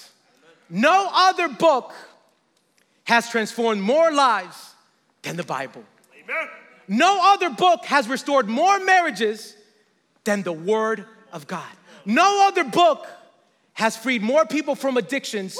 No 0.68 1.08
other 1.12 1.48
book 1.48 1.92
has 3.04 3.28
transformed 3.28 3.82
more 3.82 4.12
lives 4.12 4.74
than 5.22 5.36
the 5.36 5.42
Bible. 5.42 5.84
Amen. 6.22 6.48
No 6.88 7.20
other 7.32 7.50
book 7.50 7.84
has 7.86 8.08
restored 8.08 8.48
more 8.48 8.78
marriages 8.80 9.56
than 10.24 10.42
the 10.42 10.52
Word 10.52 11.04
of 11.32 11.46
God. 11.46 11.68
No 12.04 12.46
other 12.48 12.64
book 12.64 13.06
has 13.74 13.96
freed 13.96 14.22
more 14.22 14.44
people 14.44 14.74
from 14.74 14.96
addictions 14.96 15.58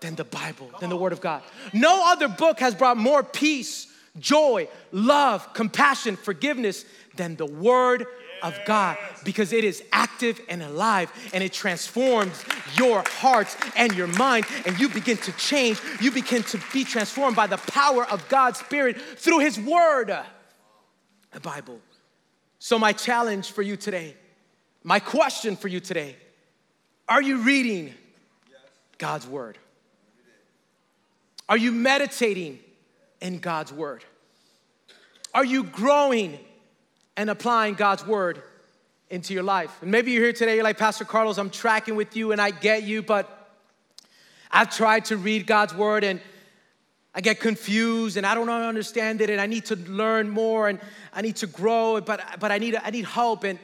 than 0.00 0.14
the 0.14 0.24
Bible, 0.24 0.70
than 0.80 0.90
the 0.90 0.96
Word 0.96 1.12
of 1.12 1.20
God. 1.20 1.42
No 1.72 2.10
other 2.12 2.28
book 2.28 2.60
has 2.60 2.74
brought 2.74 2.96
more 2.96 3.22
peace, 3.22 3.86
joy, 4.18 4.68
love, 4.92 5.52
compassion, 5.54 6.16
forgiveness 6.16 6.84
than 7.16 7.36
the 7.36 7.46
Word 7.46 8.06
of 8.42 8.58
God 8.66 8.98
because 9.24 9.52
it 9.52 9.64
is 9.64 9.82
active 9.90 10.40
and 10.48 10.62
alive 10.62 11.10
and 11.32 11.42
it 11.42 11.52
transforms 11.52 12.44
your 12.76 13.02
hearts 13.06 13.56
and 13.74 13.94
your 13.94 14.06
mind 14.06 14.44
and 14.66 14.78
you 14.78 14.88
begin 14.88 15.16
to 15.16 15.32
change. 15.32 15.80
You 16.00 16.10
begin 16.10 16.42
to 16.44 16.60
be 16.72 16.84
transformed 16.84 17.36
by 17.36 17.46
the 17.46 17.56
power 17.56 18.04
of 18.04 18.28
God's 18.28 18.60
Spirit 18.60 19.00
through 19.00 19.38
His 19.40 19.58
Word, 19.58 20.16
the 21.30 21.40
Bible. 21.40 21.80
So, 22.58 22.78
my 22.78 22.92
challenge 22.92 23.52
for 23.52 23.62
you 23.62 23.76
today, 23.76 24.14
my 24.82 25.00
question 25.00 25.56
for 25.56 25.68
you 25.68 25.80
today, 25.80 26.16
are 27.08 27.22
you 27.22 27.38
reading 27.38 27.94
God's 28.98 29.26
Word? 29.26 29.58
Are 31.48 31.58
you 31.58 31.72
meditating 31.72 32.58
in 33.24 33.38
God's 33.38 33.72
Word? 33.72 34.04
Are 35.32 35.44
you 35.44 35.64
growing 35.64 36.38
and 37.16 37.30
applying 37.30 37.74
God's 37.74 38.06
Word 38.06 38.42
into 39.08 39.32
your 39.32 39.42
life? 39.42 39.76
And 39.80 39.90
maybe 39.90 40.12
you're 40.12 40.22
here 40.22 40.32
today, 40.34 40.56
you're 40.56 40.62
like, 40.62 40.78
Pastor 40.78 41.06
Carlos, 41.06 41.38
I'm 41.38 41.50
tracking 41.50 41.96
with 41.96 42.14
you 42.16 42.32
and 42.32 42.40
I 42.40 42.50
get 42.50 42.82
you, 42.82 43.02
but 43.02 43.50
I've 44.50 44.70
tried 44.70 45.06
to 45.06 45.16
read 45.16 45.46
God's 45.46 45.74
Word 45.74 46.04
and 46.04 46.20
I 47.14 47.22
get 47.22 47.40
confused 47.40 48.18
and 48.18 48.26
I 48.26 48.34
don't 48.34 48.50
understand 48.50 49.22
it 49.22 49.30
and 49.30 49.40
I 49.40 49.46
need 49.46 49.64
to 49.66 49.76
learn 49.76 50.28
more 50.28 50.68
and 50.68 50.78
I 51.12 51.22
need 51.22 51.36
to 51.36 51.46
grow, 51.46 52.00
but, 52.02 52.20
but 52.38 52.52
I, 52.52 52.58
need, 52.58 52.76
I 52.76 52.90
need 52.90 53.06
help. 53.06 53.44
And 53.44 53.58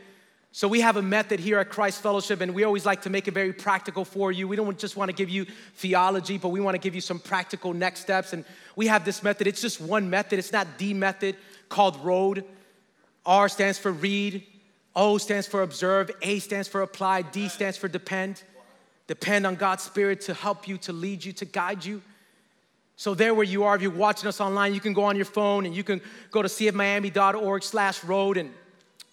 so 0.52 0.66
we 0.66 0.80
have 0.80 0.96
a 0.96 1.02
method 1.02 1.38
here 1.38 1.58
at 1.58 1.70
Christ 1.70 2.02
Fellowship 2.02 2.40
and 2.40 2.54
we 2.54 2.64
always 2.64 2.84
like 2.84 3.02
to 3.02 3.10
make 3.10 3.28
it 3.28 3.34
very 3.34 3.52
practical 3.52 4.04
for 4.04 4.32
you. 4.32 4.48
We 4.48 4.56
don't 4.56 4.76
just 4.78 4.96
want 4.96 5.08
to 5.08 5.14
give 5.14 5.30
you 5.30 5.46
theology, 5.76 6.38
but 6.38 6.48
we 6.48 6.60
want 6.60 6.74
to 6.74 6.80
give 6.80 6.94
you 6.94 7.00
some 7.00 7.20
practical 7.20 7.72
next 7.72 8.00
steps. 8.00 8.32
And 8.32 8.44
we 8.74 8.88
have 8.88 9.04
this 9.04 9.22
method. 9.22 9.46
It's 9.46 9.60
just 9.60 9.80
one 9.80 10.10
method. 10.10 10.40
It's 10.40 10.52
not 10.52 10.66
the 10.78 10.92
method 10.92 11.36
called 11.68 12.02
ROAD. 12.04 12.44
R 13.24 13.48
stands 13.48 13.78
for 13.78 13.92
read, 13.92 14.44
O 14.96 15.18
stands 15.18 15.46
for 15.46 15.62
observe, 15.62 16.10
A 16.22 16.40
stands 16.40 16.66
for 16.66 16.82
apply, 16.82 17.22
D 17.22 17.48
stands 17.48 17.76
for 17.76 17.86
depend. 17.86 18.42
Depend 19.06 19.46
on 19.46 19.54
God's 19.54 19.84
Spirit 19.84 20.20
to 20.22 20.34
help 20.34 20.66
you, 20.66 20.78
to 20.78 20.92
lead 20.92 21.24
you, 21.24 21.32
to 21.34 21.44
guide 21.44 21.84
you. 21.84 22.02
So 22.96 23.14
there 23.14 23.34
where 23.34 23.44
you 23.44 23.64
are, 23.64 23.76
if 23.76 23.82
you're 23.82 23.90
watching 23.90 24.28
us 24.28 24.40
online, 24.40 24.74
you 24.74 24.80
can 24.80 24.94
go 24.94 25.04
on 25.04 25.16
your 25.16 25.24
phone 25.24 25.64
and 25.64 25.74
you 25.74 25.84
can 25.84 26.00
go 26.30 26.42
to 26.42 26.48
cfmiami.org 26.48 27.62
slash 27.62 28.04
road 28.04 28.36
and 28.36 28.52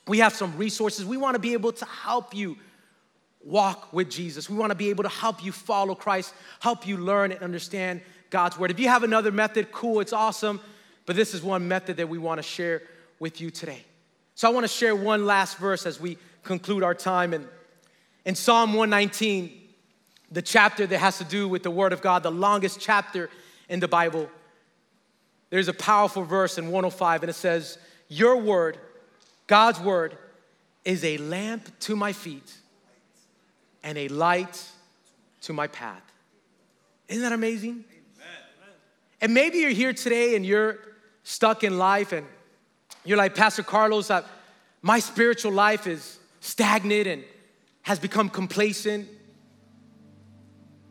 we 0.07 0.19
have 0.19 0.33
some 0.33 0.55
resources. 0.57 1.05
We 1.05 1.17
want 1.17 1.35
to 1.35 1.39
be 1.39 1.53
able 1.53 1.71
to 1.73 1.85
help 1.85 2.33
you 2.33 2.57
walk 3.43 3.93
with 3.93 4.09
Jesus. 4.09 4.49
We 4.49 4.57
want 4.57 4.71
to 4.71 4.75
be 4.75 4.89
able 4.89 5.03
to 5.03 5.09
help 5.09 5.43
you 5.43 5.51
follow 5.51 5.95
Christ, 5.95 6.33
help 6.59 6.87
you 6.87 6.97
learn 6.97 7.31
and 7.31 7.41
understand 7.41 8.01
God's 8.29 8.57
word. 8.57 8.71
If 8.71 8.79
you 8.79 8.89
have 8.89 9.03
another 9.03 9.31
method, 9.31 9.71
cool, 9.71 9.99
it's 9.99 10.13
awesome. 10.13 10.59
But 11.05 11.15
this 11.15 11.33
is 11.33 11.41
one 11.41 11.67
method 11.67 11.97
that 11.97 12.09
we 12.09 12.17
want 12.17 12.39
to 12.39 12.43
share 12.43 12.81
with 13.19 13.39
you 13.39 13.49
today. 13.49 13.83
So 14.35 14.47
I 14.47 14.51
want 14.51 14.65
to 14.65 14.67
share 14.67 14.95
one 14.95 15.25
last 15.25 15.57
verse 15.57 15.85
as 15.85 15.99
we 15.99 16.17
conclude 16.43 16.83
our 16.83 16.93
time. 16.93 17.33
And 17.33 17.47
in 18.25 18.35
Psalm 18.35 18.73
119, 18.73 19.51
the 20.31 20.41
chapter 20.41 20.85
that 20.85 20.97
has 20.97 21.17
to 21.19 21.23
do 21.23 21.47
with 21.47 21.63
the 21.63 21.71
Word 21.71 21.93
of 21.93 22.01
God, 22.01 22.23
the 22.23 22.31
longest 22.31 22.79
chapter 22.79 23.29
in 23.69 23.79
the 23.79 23.87
Bible, 23.87 24.29
there's 25.49 25.69
a 25.69 25.73
powerful 25.73 26.23
verse 26.23 26.57
in 26.57 26.65
105, 26.65 27.23
and 27.23 27.29
it 27.29 27.33
says, 27.33 27.77
Your 28.09 28.35
Word, 28.35 28.77
God's 29.47 29.79
Word, 29.79 30.17
is 30.87 31.03
a 31.03 31.17
lamp 31.17 31.69
to 31.81 31.97
my 31.97 32.13
feet 32.13 32.53
and 33.83 33.97
a 33.97 34.07
light 34.07 34.63
to 35.41 35.51
my 35.51 35.67
path. 35.67 36.01
Isn't 37.09 37.23
that 37.23 37.33
amazing? 37.33 37.83
And 39.19 39.33
maybe 39.33 39.57
you're 39.57 39.71
here 39.71 39.91
today 39.91 40.35
and 40.35 40.45
you're 40.45 40.79
stuck 41.23 41.65
in 41.65 41.77
life 41.77 42.13
and 42.13 42.25
you're 43.03 43.17
like, 43.17 43.35
Pastor 43.35 43.63
Carlos, 43.63 44.09
I, 44.09 44.23
my 44.81 44.99
spiritual 44.99 45.51
life 45.51 45.87
is 45.87 46.19
stagnant 46.39 47.07
and 47.07 47.23
has 47.81 47.99
become 47.99 48.29
complacent. 48.29 49.09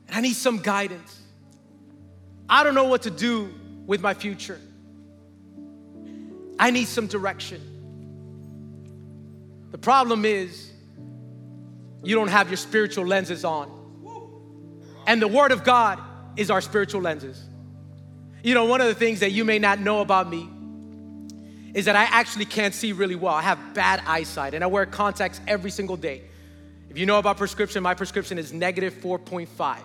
And 0.08 0.16
I 0.16 0.20
need 0.20 0.34
some 0.34 0.58
guidance. 0.58 1.22
I 2.50 2.64
don't 2.64 2.74
know 2.74 2.84
what 2.84 3.02
to 3.02 3.10
do 3.10 3.52
with 3.86 4.02
my 4.02 4.12
future. 4.12 4.60
I 6.58 6.70
need 6.70 6.88
some 6.88 7.06
direction. 7.06 7.75
The 9.70 9.78
problem 9.78 10.24
is, 10.24 10.70
you 12.02 12.14
don't 12.14 12.28
have 12.28 12.48
your 12.48 12.56
spiritual 12.56 13.06
lenses 13.06 13.44
on. 13.44 13.70
And 15.06 15.20
the 15.20 15.28
Word 15.28 15.52
of 15.52 15.64
God 15.64 16.00
is 16.36 16.50
our 16.50 16.60
spiritual 16.60 17.00
lenses. 17.00 17.42
You 18.42 18.54
know, 18.54 18.64
one 18.64 18.80
of 18.80 18.86
the 18.86 18.94
things 18.94 19.20
that 19.20 19.32
you 19.32 19.44
may 19.44 19.58
not 19.58 19.80
know 19.80 20.00
about 20.00 20.30
me 20.30 20.48
is 21.74 21.84
that 21.86 21.96
I 21.96 22.04
actually 22.04 22.44
can't 22.44 22.74
see 22.74 22.92
really 22.92 23.16
well. 23.16 23.34
I 23.34 23.42
have 23.42 23.74
bad 23.74 24.02
eyesight 24.06 24.54
and 24.54 24.62
I 24.62 24.66
wear 24.66 24.86
contacts 24.86 25.40
every 25.46 25.70
single 25.70 25.96
day. 25.96 26.22
If 26.88 26.96
you 26.96 27.06
know 27.06 27.18
about 27.18 27.36
prescription, 27.36 27.82
my 27.82 27.94
prescription 27.94 28.38
is 28.38 28.52
negative 28.52 28.94
4.5. 28.94 29.78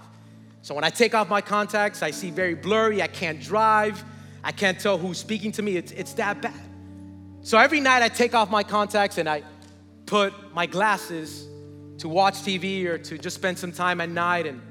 So 0.62 0.76
when 0.76 0.84
I 0.84 0.90
take 0.90 1.16
off 1.16 1.28
my 1.28 1.42
contacts, 1.42 2.04
I 2.04 2.12
see 2.12 2.30
very 2.30 2.54
blurry, 2.54 3.02
I 3.02 3.08
can't 3.08 3.42
drive, 3.42 4.04
I 4.44 4.52
can't 4.52 4.80
tell 4.80 4.98
who's 4.98 5.18
speaking 5.18 5.52
to 5.54 5.62
me. 5.62 5.76
It's, 5.76 5.92
it's 5.92 6.14
that 6.14 6.42
bad. 6.42 6.54
So 7.42 7.58
every 7.58 7.80
night 7.80 8.04
I 8.04 8.10
take 8.10 8.36
off 8.36 8.52
my 8.52 8.64
contacts 8.64 9.18
and 9.18 9.28
I 9.28 9.44
put 10.12 10.34
my 10.54 10.66
glasses 10.66 11.48
to 11.98 12.10
watch 12.10 12.34
TV 12.40 12.84
or 12.86 12.98
to 12.98 13.18
just 13.18 13.34
spend 13.34 13.58
some 13.58 13.72
time 13.72 14.02
at 14.02 14.10
night. 14.10 14.46
And 14.46 14.62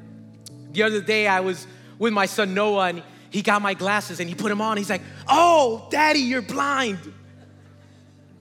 the 0.72 0.82
other 0.82 1.00
day 1.00 1.26
I 1.26 1.40
was 1.40 1.66
with 1.98 2.12
my 2.12 2.26
son 2.26 2.52
Noah 2.52 2.88
and 2.88 3.02
he 3.30 3.40
got 3.40 3.62
my 3.62 3.72
glasses 3.72 4.20
and 4.20 4.28
he 4.28 4.34
put 4.34 4.50
them 4.50 4.60
on. 4.60 4.76
He's 4.76 4.90
like, 4.90 5.00
Oh, 5.26 5.88
daddy, 5.90 6.18
you're 6.18 6.42
blind. 6.42 6.98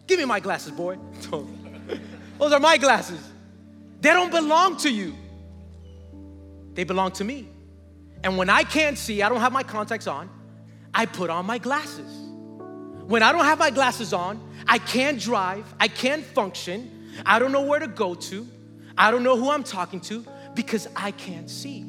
Give 0.07 0.19
me 0.19 0.25
my 0.25 0.41
glasses, 0.41 0.71
boy. 0.73 0.97
Those 2.38 2.51
are 2.51 2.59
my 2.59 2.75
glasses. 2.75 3.25
They 4.01 4.09
don't 4.09 4.31
belong 4.31 4.75
to 4.77 4.91
you, 4.91 5.15
they 6.73 6.83
belong 6.83 7.12
to 7.13 7.23
me. 7.23 7.47
And 8.25 8.38
when 8.38 8.49
I 8.49 8.63
can't 8.63 8.97
see, 8.97 9.21
I 9.21 9.29
don't 9.29 9.39
have 9.39 9.53
my 9.53 9.63
contacts 9.63 10.07
on, 10.07 10.29
I 10.93 11.05
put 11.05 11.29
on 11.29 11.45
my 11.45 11.59
glasses. 11.59 12.28
When 13.10 13.24
I 13.24 13.32
don't 13.32 13.45
have 13.45 13.58
my 13.58 13.72
glasses 13.72 14.13
on, 14.13 14.39
I 14.67 14.78
can't 14.78 15.19
drive, 15.19 15.65
I 15.80 15.88
can't 15.88 16.24
function, 16.24 17.12
I 17.26 17.39
don't 17.39 17.52
know 17.52 17.63
where 17.63 17.80
to 17.80 17.88
go 17.88 18.13
to, 18.13 18.48
I 18.95 19.10
don't 19.10 19.24
know 19.24 19.36
who 19.36 19.50
I'm 19.50 19.63
talking 19.63 20.00
to 20.02 20.24
because 20.54 20.88
I 20.95 21.10
can't 21.10 21.50
see. 21.50 21.80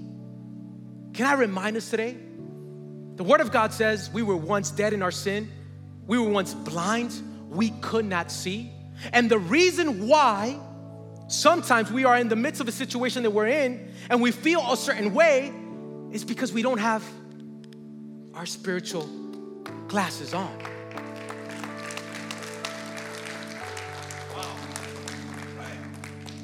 Can 1.12 1.26
I 1.26 1.34
remind 1.34 1.76
us 1.76 1.90
today? 1.90 2.16
The 3.16 3.22
Word 3.22 3.42
of 3.42 3.52
God 3.52 3.74
says 3.74 4.10
we 4.10 4.22
were 4.22 4.34
once 4.34 4.70
dead 4.70 4.94
in 4.94 5.02
our 5.02 5.10
sin, 5.10 5.50
we 6.06 6.18
were 6.18 6.30
once 6.30 6.54
blind, 6.54 7.12
we 7.50 7.68
could 7.82 8.06
not 8.06 8.30
see. 8.30 8.72
And 9.12 9.30
the 9.30 9.38
reason 9.38 10.08
why 10.08 10.58
sometimes 11.28 11.92
we 11.92 12.06
are 12.06 12.16
in 12.16 12.30
the 12.30 12.36
midst 12.36 12.62
of 12.62 12.68
a 12.68 12.72
situation 12.72 13.24
that 13.24 13.30
we're 13.32 13.48
in 13.48 13.92
and 14.08 14.22
we 14.22 14.30
feel 14.30 14.64
a 14.72 14.74
certain 14.74 15.12
way 15.12 15.52
is 16.12 16.24
because 16.24 16.50
we 16.50 16.62
don't 16.62 16.78
have 16.78 17.04
our 18.32 18.46
spiritual 18.46 19.06
glasses 19.86 20.32
on. 20.32 20.79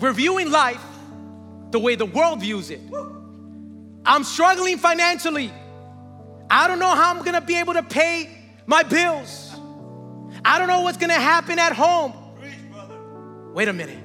We're 0.01 0.13
viewing 0.13 0.51
life 0.51 0.83
the 1.71 1.79
way 1.79 1.95
the 1.95 2.07
world 2.07 2.41
views 2.41 2.71
it. 2.71 2.81
I'm 4.05 4.25
struggling 4.25 4.79
financially. 4.79 5.53
I 6.49 6.69
don't 6.69 6.79
know 6.79 6.95
how 6.95 7.15
I'm 7.15 7.25
gonna 7.25 7.41
be 7.41 7.59
able 7.59 7.75
to 7.75 7.83
pay 7.83 8.31
my 8.67 8.83
bills. 8.83 9.53
I 10.45 10.59
don't 10.59 10.69
know 10.69 10.83
what's 10.83 10.97
gonna 10.97 11.15
happen 11.15 11.59
at 11.59 11.73
home. 11.73 12.13
Wait 13.53 13.69
a 13.69 13.73
minute. 13.73 13.99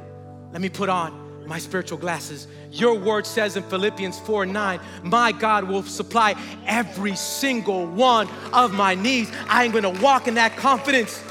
Let 0.51 0.61
me 0.61 0.69
put 0.69 0.89
on 0.89 1.45
my 1.45 1.59
spiritual 1.59 1.97
glasses. 1.97 2.47
Your 2.71 2.95
word 2.95 3.27
says 3.27 3.57
in 3.57 3.63
Philippians 3.63 4.19
4 4.19 4.45
9, 4.45 4.79
my 5.03 5.31
God 5.31 5.65
will 5.65 5.83
supply 5.83 6.35
every 6.65 7.15
single 7.15 7.85
one 7.85 8.27
of 8.53 8.73
my 8.73 8.95
needs. 8.95 9.31
I 9.47 9.65
am 9.65 9.71
gonna 9.71 10.01
walk 10.01 10.27
in 10.27 10.35
that 10.35 10.55
confidence. 10.57 11.21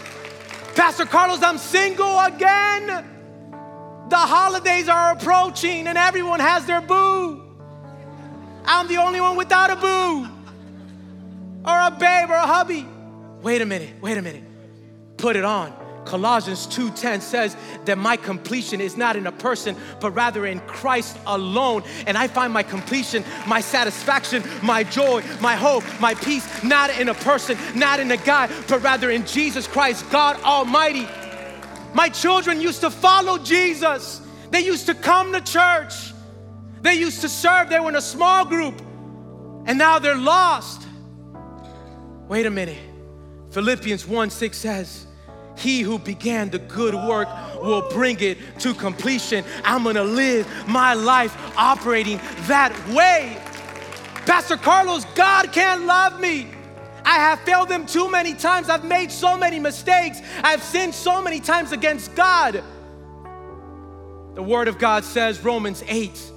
Pastor 0.76 1.06
Carlos, 1.06 1.42
I'm 1.42 1.58
single 1.58 2.18
again. 2.20 3.09
The 4.10 4.16
holidays 4.16 4.88
are 4.88 5.12
approaching 5.12 5.86
and 5.86 5.96
everyone 5.96 6.40
has 6.40 6.66
their 6.66 6.80
boo. 6.80 7.40
I'm 8.64 8.88
the 8.88 8.96
only 8.96 9.20
one 9.20 9.36
without 9.36 9.70
a 9.70 9.76
boo 9.76 10.28
or 11.64 11.80
a 11.80 11.90
babe 11.92 12.28
or 12.28 12.34
a 12.34 12.46
hubby. 12.46 12.84
Wait 13.40 13.62
a 13.62 13.66
minute, 13.66 13.90
wait 14.00 14.18
a 14.18 14.22
minute. 14.22 14.42
Put 15.16 15.36
it 15.36 15.44
on. 15.44 15.72
Colossians 16.06 16.66
2:10 16.66 17.20
says 17.20 17.56
that 17.84 17.98
my 17.98 18.16
completion 18.16 18.80
is 18.80 18.96
not 18.96 19.14
in 19.14 19.28
a 19.28 19.32
person 19.32 19.76
but 20.00 20.10
rather 20.10 20.44
in 20.44 20.58
Christ 20.60 21.16
alone 21.26 21.84
and 22.08 22.18
I 22.18 22.26
find 22.26 22.52
my 22.52 22.64
completion, 22.64 23.22
my 23.46 23.60
satisfaction, 23.60 24.42
my 24.60 24.82
joy, 24.82 25.22
my 25.40 25.54
hope, 25.54 25.84
my 26.00 26.14
peace 26.14 26.48
not 26.64 26.90
in 26.98 27.10
a 27.10 27.14
person, 27.14 27.56
not 27.76 28.00
in 28.00 28.10
a 28.10 28.16
guy 28.16 28.48
but 28.66 28.82
rather 28.82 29.10
in 29.10 29.24
Jesus 29.24 29.68
Christ, 29.68 30.04
God 30.10 30.42
Almighty. 30.42 31.06
My 31.94 32.08
children 32.08 32.60
used 32.60 32.80
to 32.82 32.90
follow 32.90 33.38
Jesus. 33.38 34.20
They 34.50 34.60
used 34.60 34.86
to 34.86 34.94
come 34.94 35.32
to 35.32 35.40
church. 35.40 36.12
They 36.82 36.94
used 36.94 37.20
to 37.22 37.28
serve. 37.28 37.68
They 37.68 37.80
were 37.80 37.88
in 37.88 37.96
a 37.96 38.02
small 38.02 38.44
group. 38.44 38.80
And 39.66 39.78
now 39.78 39.98
they're 39.98 40.16
lost. 40.16 40.86
Wait 42.28 42.46
a 42.46 42.50
minute. 42.50 42.78
Philippians 43.50 44.06
1 44.06 44.30
6 44.30 44.56
says, 44.56 45.06
He 45.58 45.80
who 45.80 45.98
began 45.98 46.50
the 46.50 46.60
good 46.60 46.94
work 46.94 47.28
will 47.60 47.88
bring 47.90 48.18
it 48.20 48.38
to 48.60 48.72
completion. 48.72 49.44
I'm 49.64 49.84
gonna 49.84 50.04
live 50.04 50.46
my 50.68 50.94
life 50.94 51.36
operating 51.56 52.18
that 52.46 52.72
way. 52.88 53.36
Pastor 54.26 54.56
Carlos, 54.56 55.04
God 55.16 55.52
can't 55.52 55.86
love 55.86 56.20
me. 56.20 56.46
I 57.10 57.14
have 57.14 57.40
failed 57.40 57.68
them 57.68 57.86
too 57.86 58.08
many 58.08 58.34
times. 58.34 58.68
I've 58.68 58.84
made 58.84 59.10
so 59.10 59.36
many 59.36 59.58
mistakes. 59.58 60.22
I've 60.44 60.62
sinned 60.62 60.94
so 60.94 61.20
many 61.20 61.40
times 61.40 61.72
against 61.72 62.14
God. 62.14 62.62
The 64.36 64.42
Word 64.44 64.68
of 64.68 64.78
God 64.78 65.02
says, 65.02 65.42
Romans 65.42 65.82
8, 65.88 66.32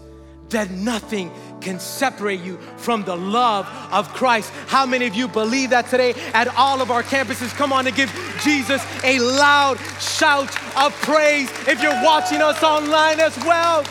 that 0.50 0.72
nothing 0.72 1.32
can 1.62 1.80
separate 1.80 2.40
you 2.40 2.58
from 2.78 3.04
the 3.04 3.16
love 3.16 3.68
of 3.92 4.12
Christ. 4.16 4.52
How 4.66 4.84
many 4.88 5.06
of 5.06 5.14
you 5.14 5.28
believe 5.28 5.70
that 5.70 5.90
today 5.90 6.16
at 6.34 6.48
all 6.48 6.82
of 6.82 6.90
our 6.90 7.04
campuses? 7.04 7.56
Come 7.56 7.72
on 7.72 7.86
and 7.86 7.96
give 7.96 8.10
Jesus 8.44 8.84
a 9.04 9.20
loud 9.20 9.78
shout 10.02 10.50
of 10.76 10.92
praise 11.04 11.52
if 11.68 11.84
you're 11.84 12.04
watching 12.04 12.42
us 12.42 12.64
online 12.64 13.20
as 13.20 13.38
well. 13.46 13.84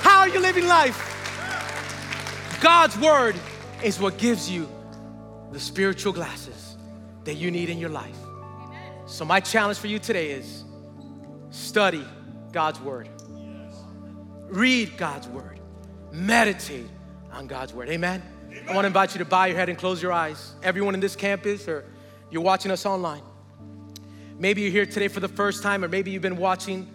How 0.00 0.20
are 0.20 0.30
you 0.30 0.40
living 0.40 0.66
life? 0.66 0.96
God's 2.62 2.96
Word 2.96 3.36
is 3.82 4.00
what 4.00 4.16
gives 4.16 4.50
you 4.50 4.66
the 5.52 5.60
spiritual 5.60 6.12
glasses 6.12 6.76
that 7.24 7.34
you 7.34 7.50
need 7.50 7.68
in 7.68 7.78
your 7.78 7.90
life. 7.90 8.16
So, 9.06 9.24
my 9.24 9.40
challenge 9.40 9.78
for 9.78 9.86
you 9.86 9.98
today 9.98 10.30
is 10.30 10.64
study 11.50 12.04
God's 12.52 12.80
Word, 12.80 13.08
read 14.48 14.96
God's 14.96 15.28
Word, 15.28 15.60
meditate 16.10 16.88
on 17.32 17.46
God's 17.46 17.74
Word. 17.74 17.90
Amen? 17.90 18.22
I 18.68 18.74
want 18.74 18.84
to 18.84 18.86
invite 18.86 19.14
you 19.14 19.18
to 19.18 19.24
bow 19.24 19.44
your 19.44 19.56
head 19.56 19.68
and 19.68 19.78
close 19.78 20.02
your 20.02 20.12
eyes. 20.12 20.54
Everyone 20.62 20.94
in 20.94 21.00
this 21.00 21.16
campus, 21.16 21.68
or 21.68 21.84
you're 22.30 22.42
watching 22.42 22.70
us 22.70 22.86
online. 22.86 23.22
Maybe 24.38 24.62
you're 24.62 24.70
here 24.70 24.86
today 24.86 25.08
for 25.08 25.20
the 25.20 25.28
first 25.28 25.62
time, 25.62 25.84
or 25.84 25.88
maybe 25.88 26.10
you've 26.10 26.22
been 26.22 26.36
watching, 26.36 26.88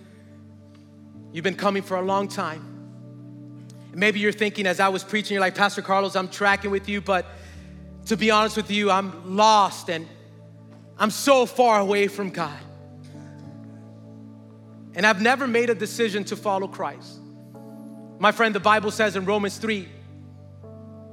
you've 1.31 1.43
been 1.43 1.55
coming 1.55 1.83
for 1.83 1.97
a 1.97 2.01
long 2.01 2.27
time. 2.27 2.73
Maybe 3.93 4.19
you're 4.19 4.31
thinking, 4.31 4.67
as 4.67 4.79
I 4.79 4.89
was 4.89 5.03
preaching, 5.03 5.35
you're 5.35 5.41
like, 5.41 5.55
Pastor 5.55 5.81
Carlos, 5.81 6.15
I'm 6.15 6.27
tracking 6.27 6.69
with 6.69 6.87
you, 6.87 7.01
but 7.01 7.25
to 8.07 8.17
be 8.17 8.31
honest 8.31 8.55
with 8.57 8.71
you, 8.71 8.89
I'm 8.89 9.35
lost 9.35 9.89
and 9.89 10.07
I'm 10.97 11.11
so 11.11 11.45
far 11.45 11.79
away 11.79 12.07
from 12.07 12.29
God. 12.29 12.59
And 14.95 15.05
I've 15.05 15.21
never 15.21 15.45
made 15.47 15.69
a 15.69 15.75
decision 15.75 16.23
to 16.25 16.35
follow 16.35 16.67
Christ. 16.67 17.19
My 18.19 18.31
friend, 18.31 18.55
the 18.55 18.59
Bible 18.59 18.89
says 18.89 19.15
in 19.15 19.25
Romans 19.25 19.57
3 19.57 19.87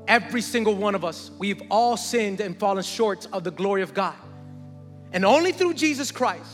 every 0.07 0.41
single 0.41 0.75
one 0.75 0.95
of 0.95 1.05
us, 1.05 1.31
we've 1.39 1.63
all 1.71 1.97
sinned 1.97 2.41
and 2.41 2.59
fallen 2.59 2.83
short 2.83 3.27
of 3.33 3.45
the 3.45 3.51
glory 3.51 3.83
of 3.83 3.93
God. 3.93 4.15
And 5.13 5.25
only 5.25 5.53
through 5.53 5.75
Jesus 5.75 6.11
Christ 6.11 6.51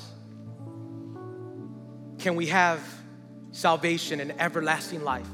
can 2.18 2.34
we 2.34 2.46
have 2.46 2.80
salvation 3.52 4.20
and 4.20 4.38
everlasting 4.40 5.02
life. 5.02 5.26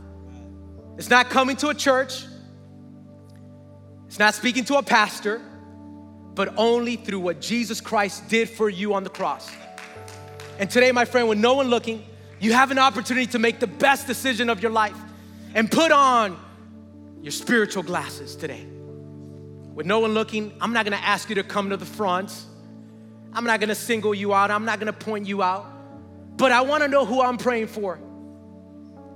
It's 0.96 1.10
not 1.10 1.28
coming 1.30 1.56
to 1.56 1.68
a 1.68 1.74
church, 1.74 2.24
it's 4.16 4.18
not 4.18 4.34
speaking 4.34 4.64
to 4.64 4.78
a 4.78 4.82
pastor, 4.82 5.42
but 6.34 6.54
only 6.56 6.96
through 6.96 7.20
what 7.20 7.38
Jesus 7.38 7.82
Christ 7.82 8.26
did 8.30 8.48
for 8.48 8.70
you 8.70 8.94
on 8.94 9.04
the 9.04 9.10
cross. 9.10 9.46
And 10.58 10.70
today, 10.70 10.90
my 10.90 11.04
friend, 11.04 11.28
with 11.28 11.36
no 11.36 11.52
one 11.52 11.68
looking, 11.68 12.02
you 12.40 12.54
have 12.54 12.70
an 12.70 12.78
opportunity 12.78 13.26
to 13.26 13.38
make 13.38 13.60
the 13.60 13.66
best 13.66 14.06
decision 14.06 14.48
of 14.48 14.62
your 14.62 14.70
life 14.70 14.96
and 15.52 15.70
put 15.70 15.92
on 15.92 16.42
your 17.20 17.30
spiritual 17.30 17.82
glasses 17.82 18.36
today. 18.36 18.64
With 19.74 19.84
no 19.84 19.98
one 19.98 20.14
looking, 20.14 20.50
I'm 20.62 20.72
not 20.72 20.86
gonna 20.86 20.96
ask 20.96 21.28
you 21.28 21.34
to 21.34 21.42
come 21.42 21.68
to 21.68 21.76
the 21.76 21.84
front. 21.84 22.32
I'm 23.34 23.44
not 23.44 23.60
gonna 23.60 23.74
single 23.74 24.14
you 24.14 24.32
out. 24.32 24.50
I'm 24.50 24.64
not 24.64 24.78
gonna 24.78 24.94
point 24.94 25.26
you 25.26 25.42
out. 25.42 25.66
But 26.38 26.52
I 26.52 26.62
wanna 26.62 26.88
know 26.88 27.04
who 27.04 27.20
I'm 27.20 27.36
praying 27.36 27.66
for. 27.66 27.98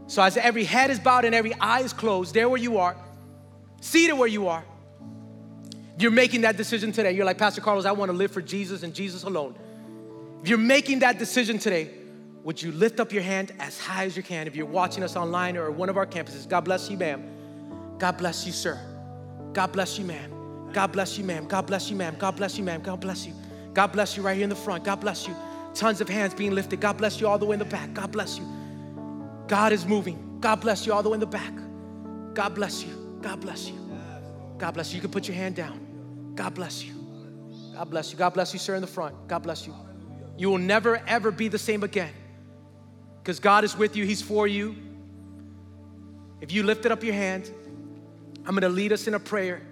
So, 0.08 0.22
as 0.22 0.36
every 0.36 0.64
head 0.64 0.90
is 0.90 1.00
bowed 1.00 1.24
and 1.24 1.34
every 1.34 1.54
eye 1.54 1.80
is 1.80 1.94
closed, 1.94 2.34
there 2.34 2.50
where 2.50 2.60
you 2.60 2.76
are, 2.76 2.98
seated 3.80 4.12
where 4.12 4.28
you 4.28 4.48
are, 4.48 4.62
you're 6.02 6.10
making 6.10 6.42
that 6.42 6.56
decision 6.56 6.92
today. 6.92 7.12
You're 7.12 7.24
like, 7.24 7.38
Pastor 7.38 7.60
Carlos, 7.60 7.84
I 7.84 7.92
wanna 7.92 8.12
live 8.12 8.30
for 8.30 8.42
Jesus 8.42 8.82
and 8.82 8.94
Jesus 8.94 9.24
alone. 9.24 9.54
If 10.42 10.48
you're 10.48 10.58
making 10.58 11.00
that 11.00 11.18
decision 11.18 11.58
today, 11.58 11.90
would 12.42 12.62
you 12.62 12.72
lift 12.72 13.00
up 13.00 13.12
your 13.12 13.22
hand 13.22 13.52
as 13.58 13.78
high 13.78 14.06
as 14.06 14.16
you 14.16 14.22
can? 14.22 14.46
If 14.46 14.56
you're 14.56 14.66
watching 14.66 15.02
us 15.02 15.14
online 15.14 15.56
or 15.56 15.70
one 15.70 15.88
of 15.88 15.96
our 15.96 16.06
campuses, 16.06 16.48
God 16.48 16.62
bless 16.62 16.90
you, 16.90 16.96
ma'am. 16.96 17.22
God 17.98 18.16
bless 18.16 18.46
you, 18.46 18.52
sir. 18.52 18.80
God 19.52 19.72
bless 19.72 19.98
you, 19.98 20.04
ma'am. 20.06 20.70
God 20.72 20.92
bless 20.92 21.18
you, 21.18 21.24
ma'am. 21.24 21.46
God 21.46 21.66
bless 21.66 21.90
you, 21.90 21.96
ma'am. 21.96 22.16
God 22.18 22.36
bless 22.36 22.56
you, 22.56 22.64
ma'am. 22.64 22.80
God 22.80 23.00
bless 23.00 23.26
you. 23.26 23.34
God 23.74 23.88
bless 23.88 24.16
you 24.16 24.22
right 24.22 24.34
here 24.34 24.44
in 24.44 24.50
the 24.50 24.56
front. 24.56 24.84
God 24.84 25.00
bless 25.00 25.28
you. 25.28 25.34
Tons 25.74 26.00
of 26.00 26.08
hands 26.08 26.32
being 26.32 26.52
lifted. 26.52 26.80
God 26.80 26.96
bless 26.96 27.20
you 27.20 27.28
all 27.28 27.38
the 27.38 27.44
way 27.44 27.54
in 27.54 27.58
the 27.58 27.64
back. 27.64 27.92
God 27.92 28.10
bless 28.10 28.38
you. 28.38 28.46
God 29.46 29.72
is 29.72 29.84
moving. 29.84 30.38
God 30.40 30.56
bless 30.56 30.86
you 30.86 30.92
all 30.92 31.02
the 31.02 31.10
way 31.10 31.14
in 31.14 31.20
the 31.20 31.26
back. 31.26 31.52
God 32.34 32.54
bless 32.54 32.82
you. 32.82 33.18
God 33.20 33.40
bless 33.40 33.68
you. 33.68 33.78
God 34.58 34.72
bless 34.72 34.90
you. 34.90 34.96
You 34.96 35.02
can 35.02 35.10
put 35.10 35.28
your 35.28 35.36
hand 35.36 35.56
down. 35.56 35.89
God 36.34 36.54
bless 36.54 36.84
you. 36.84 36.94
God 37.74 37.90
bless 37.90 38.12
you. 38.12 38.18
God 38.18 38.30
bless 38.30 38.52
you, 38.52 38.58
sir, 38.58 38.74
in 38.74 38.80
the 38.80 38.86
front. 38.86 39.14
God 39.28 39.40
bless 39.40 39.66
you. 39.66 39.74
You 40.36 40.50
will 40.50 40.58
never, 40.58 41.02
ever 41.06 41.30
be 41.30 41.48
the 41.48 41.58
same 41.58 41.82
again 41.82 42.12
because 43.22 43.40
God 43.40 43.64
is 43.64 43.76
with 43.76 43.96
you, 43.96 44.04
He's 44.04 44.22
for 44.22 44.46
you. 44.46 44.76
If 46.40 46.52
you 46.52 46.62
lifted 46.62 46.90
up 46.92 47.04
your 47.04 47.14
hand, 47.14 47.50
I'm 48.46 48.54
gonna 48.54 48.68
lead 48.68 48.92
us 48.92 49.06
in 49.06 49.14
a 49.14 49.20
prayer. 49.20 49.62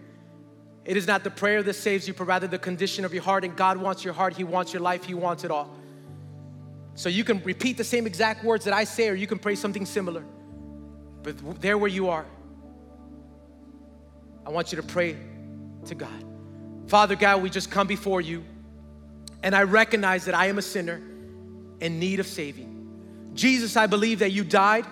It 0.84 0.96
is 0.96 1.06
not 1.06 1.24
the 1.24 1.30
prayer 1.30 1.62
that 1.62 1.74
saves 1.74 2.06
you, 2.06 2.14
but 2.14 2.24
rather 2.26 2.46
the 2.46 2.58
condition 2.58 3.04
of 3.04 3.12
your 3.12 3.22
heart. 3.22 3.44
And 3.44 3.56
God 3.56 3.76
wants 3.78 4.04
your 4.04 4.14
heart, 4.14 4.36
He 4.36 4.44
wants 4.44 4.72
your 4.72 4.82
life, 4.82 5.04
He 5.04 5.14
wants 5.14 5.44
it 5.44 5.50
all. 5.50 5.74
So 6.94 7.08
you 7.08 7.24
can 7.24 7.42
repeat 7.42 7.76
the 7.76 7.84
same 7.84 8.06
exact 8.06 8.44
words 8.44 8.64
that 8.64 8.74
I 8.74 8.84
say, 8.84 9.08
or 9.08 9.14
you 9.14 9.26
can 9.26 9.38
pray 9.38 9.54
something 9.54 9.86
similar. 9.86 10.24
But 11.22 11.60
there 11.60 11.78
where 11.78 11.90
you 11.90 12.08
are, 12.08 12.26
I 14.46 14.50
want 14.50 14.72
you 14.72 14.76
to 14.76 14.82
pray 14.82 15.16
to 15.86 15.94
God. 15.94 16.24
Father 16.88 17.16
God, 17.16 17.42
we 17.42 17.50
just 17.50 17.70
come 17.70 17.86
before 17.86 18.20
you, 18.20 18.42
and 19.42 19.54
I 19.54 19.64
recognize 19.64 20.24
that 20.24 20.34
I 20.34 20.46
am 20.46 20.58
a 20.58 20.62
sinner 20.62 21.00
in 21.80 21.98
need 22.00 22.18
of 22.18 22.26
saving. 22.26 23.30
Jesus, 23.34 23.76
I 23.76 23.86
believe 23.86 24.20
that 24.20 24.32
you 24.32 24.42
died, 24.42 24.86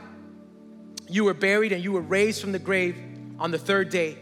you 1.09 1.25
were 1.25 1.35
buried, 1.35 1.73
and 1.73 1.83
you 1.83 1.93
were 1.93 2.03
raised 2.03 2.41
from 2.41 2.53
the 2.53 2.59
grave 2.59 2.97
on 3.39 3.51
the 3.51 3.59
third 3.59 3.89
day 3.89 4.19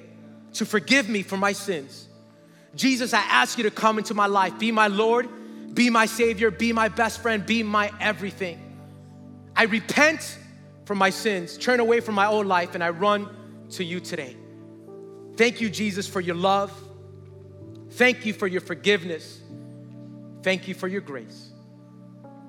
to 0.52 0.64
forgive 0.64 1.08
me 1.08 1.22
for 1.22 1.36
my 1.36 1.52
sins. 1.52 2.08
Jesus, 2.76 3.12
I 3.12 3.22
ask 3.22 3.58
you 3.58 3.64
to 3.64 3.72
come 3.72 3.98
into 3.98 4.14
my 4.14 4.26
life, 4.26 4.56
be 4.58 4.70
my 4.70 4.86
Lord, 4.86 5.28
be 5.74 5.90
my 5.90 6.06
Savior, 6.06 6.52
be 6.52 6.72
my 6.72 6.88
best 6.88 7.20
friend, 7.20 7.44
be 7.44 7.64
my 7.64 7.90
everything. 8.00 8.60
I 9.56 9.64
repent 9.64 10.38
from 10.84 10.98
my 10.98 11.10
sins, 11.10 11.58
turn 11.58 11.80
away 11.80 11.98
from 11.98 12.14
my 12.14 12.26
old 12.26 12.46
life, 12.46 12.74
and 12.74 12.84
I 12.84 12.90
run 12.90 13.28
to 13.70 13.82
you 13.82 13.98
today. 13.98 14.36
Thank 15.36 15.60
you, 15.60 15.68
Jesus, 15.68 16.06
for 16.06 16.20
your 16.20 16.36
love. 16.36 16.72
Thank 17.94 18.26
you 18.26 18.32
for 18.32 18.48
your 18.48 18.60
forgiveness. 18.60 19.40
Thank 20.42 20.66
you 20.66 20.74
for 20.74 20.88
your 20.88 21.00
grace. 21.00 21.50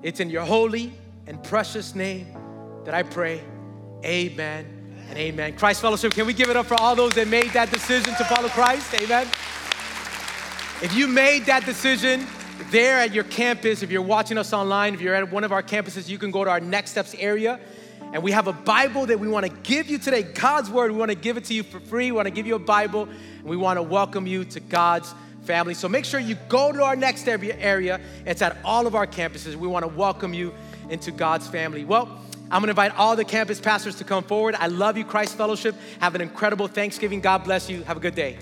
It's 0.02 0.18
in 0.18 0.28
your 0.28 0.44
holy 0.44 0.92
and 1.28 1.40
precious 1.40 1.94
name 1.94 2.36
that 2.84 2.94
I 2.94 3.04
pray. 3.04 3.40
Amen 4.04 4.66
and 5.08 5.16
amen. 5.16 5.56
Christ 5.56 5.80
Fellowship, 5.80 6.14
can 6.14 6.26
we 6.26 6.32
give 6.32 6.50
it 6.50 6.56
up 6.56 6.66
for 6.66 6.74
all 6.74 6.96
those 6.96 7.12
that 7.12 7.28
made 7.28 7.50
that 7.50 7.70
decision 7.70 8.12
to 8.16 8.24
follow 8.24 8.48
Christ? 8.48 8.92
Amen. 9.00 9.28
If 10.82 10.92
you 10.96 11.06
made 11.06 11.46
that 11.46 11.64
decision 11.64 12.26
there 12.72 12.98
at 12.98 13.14
your 13.14 13.24
campus, 13.24 13.84
if 13.84 13.90
you're 13.92 14.02
watching 14.02 14.38
us 14.38 14.52
online, 14.52 14.94
if 14.94 15.00
you're 15.00 15.14
at 15.14 15.30
one 15.30 15.44
of 15.44 15.52
our 15.52 15.62
campuses, 15.62 16.08
you 16.08 16.18
can 16.18 16.32
go 16.32 16.42
to 16.42 16.50
our 16.50 16.60
Next 16.60 16.90
Steps 16.90 17.14
area. 17.20 17.60
And 18.12 18.20
we 18.20 18.32
have 18.32 18.48
a 18.48 18.52
Bible 18.52 19.06
that 19.06 19.20
we 19.20 19.28
want 19.28 19.46
to 19.46 19.52
give 19.62 19.86
you 19.86 19.98
today, 19.98 20.24
God's 20.24 20.70
Word. 20.70 20.90
We 20.90 20.98
want 20.98 21.12
to 21.12 21.16
give 21.16 21.36
it 21.36 21.44
to 21.44 21.54
you 21.54 21.62
for 21.62 21.78
free. 21.78 22.10
We 22.10 22.16
want 22.16 22.26
to 22.26 22.34
give 22.34 22.48
you 22.48 22.56
a 22.56 22.58
Bible, 22.58 23.02
and 23.04 23.44
we 23.44 23.56
want 23.56 23.76
to 23.76 23.82
welcome 23.82 24.26
you 24.26 24.44
to 24.46 24.58
God's 24.58 25.14
family. 25.46 25.74
So 25.74 25.88
make 25.88 26.04
sure 26.04 26.20
you 26.20 26.36
go 26.48 26.72
to 26.72 26.82
our 26.82 26.96
next 26.96 27.26
area. 27.28 28.00
It's 28.26 28.42
at 28.42 28.56
all 28.64 28.86
of 28.86 28.94
our 28.94 29.06
campuses. 29.06 29.54
We 29.54 29.68
want 29.68 29.84
to 29.84 29.88
welcome 29.88 30.34
you 30.34 30.52
into 30.90 31.10
God's 31.10 31.46
family. 31.48 31.84
Well, 31.84 32.20
I'm 32.50 32.62
gonna 32.62 32.70
invite 32.70 32.96
all 32.96 33.16
the 33.16 33.24
campus 33.24 33.60
pastors 33.60 33.96
to 33.96 34.04
come 34.04 34.22
forward. 34.22 34.54
I 34.54 34.68
love 34.68 34.96
you, 34.96 35.04
Christ 35.04 35.36
Fellowship. 35.36 35.74
Have 36.00 36.14
an 36.14 36.20
incredible 36.20 36.68
Thanksgiving. 36.68 37.20
God 37.20 37.44
bless 37.44 37.68
you. 37.68 37.82
Have 37.84 37.96
a 37.96 38.00
good 38.00 38.14
day. 38.14 38.38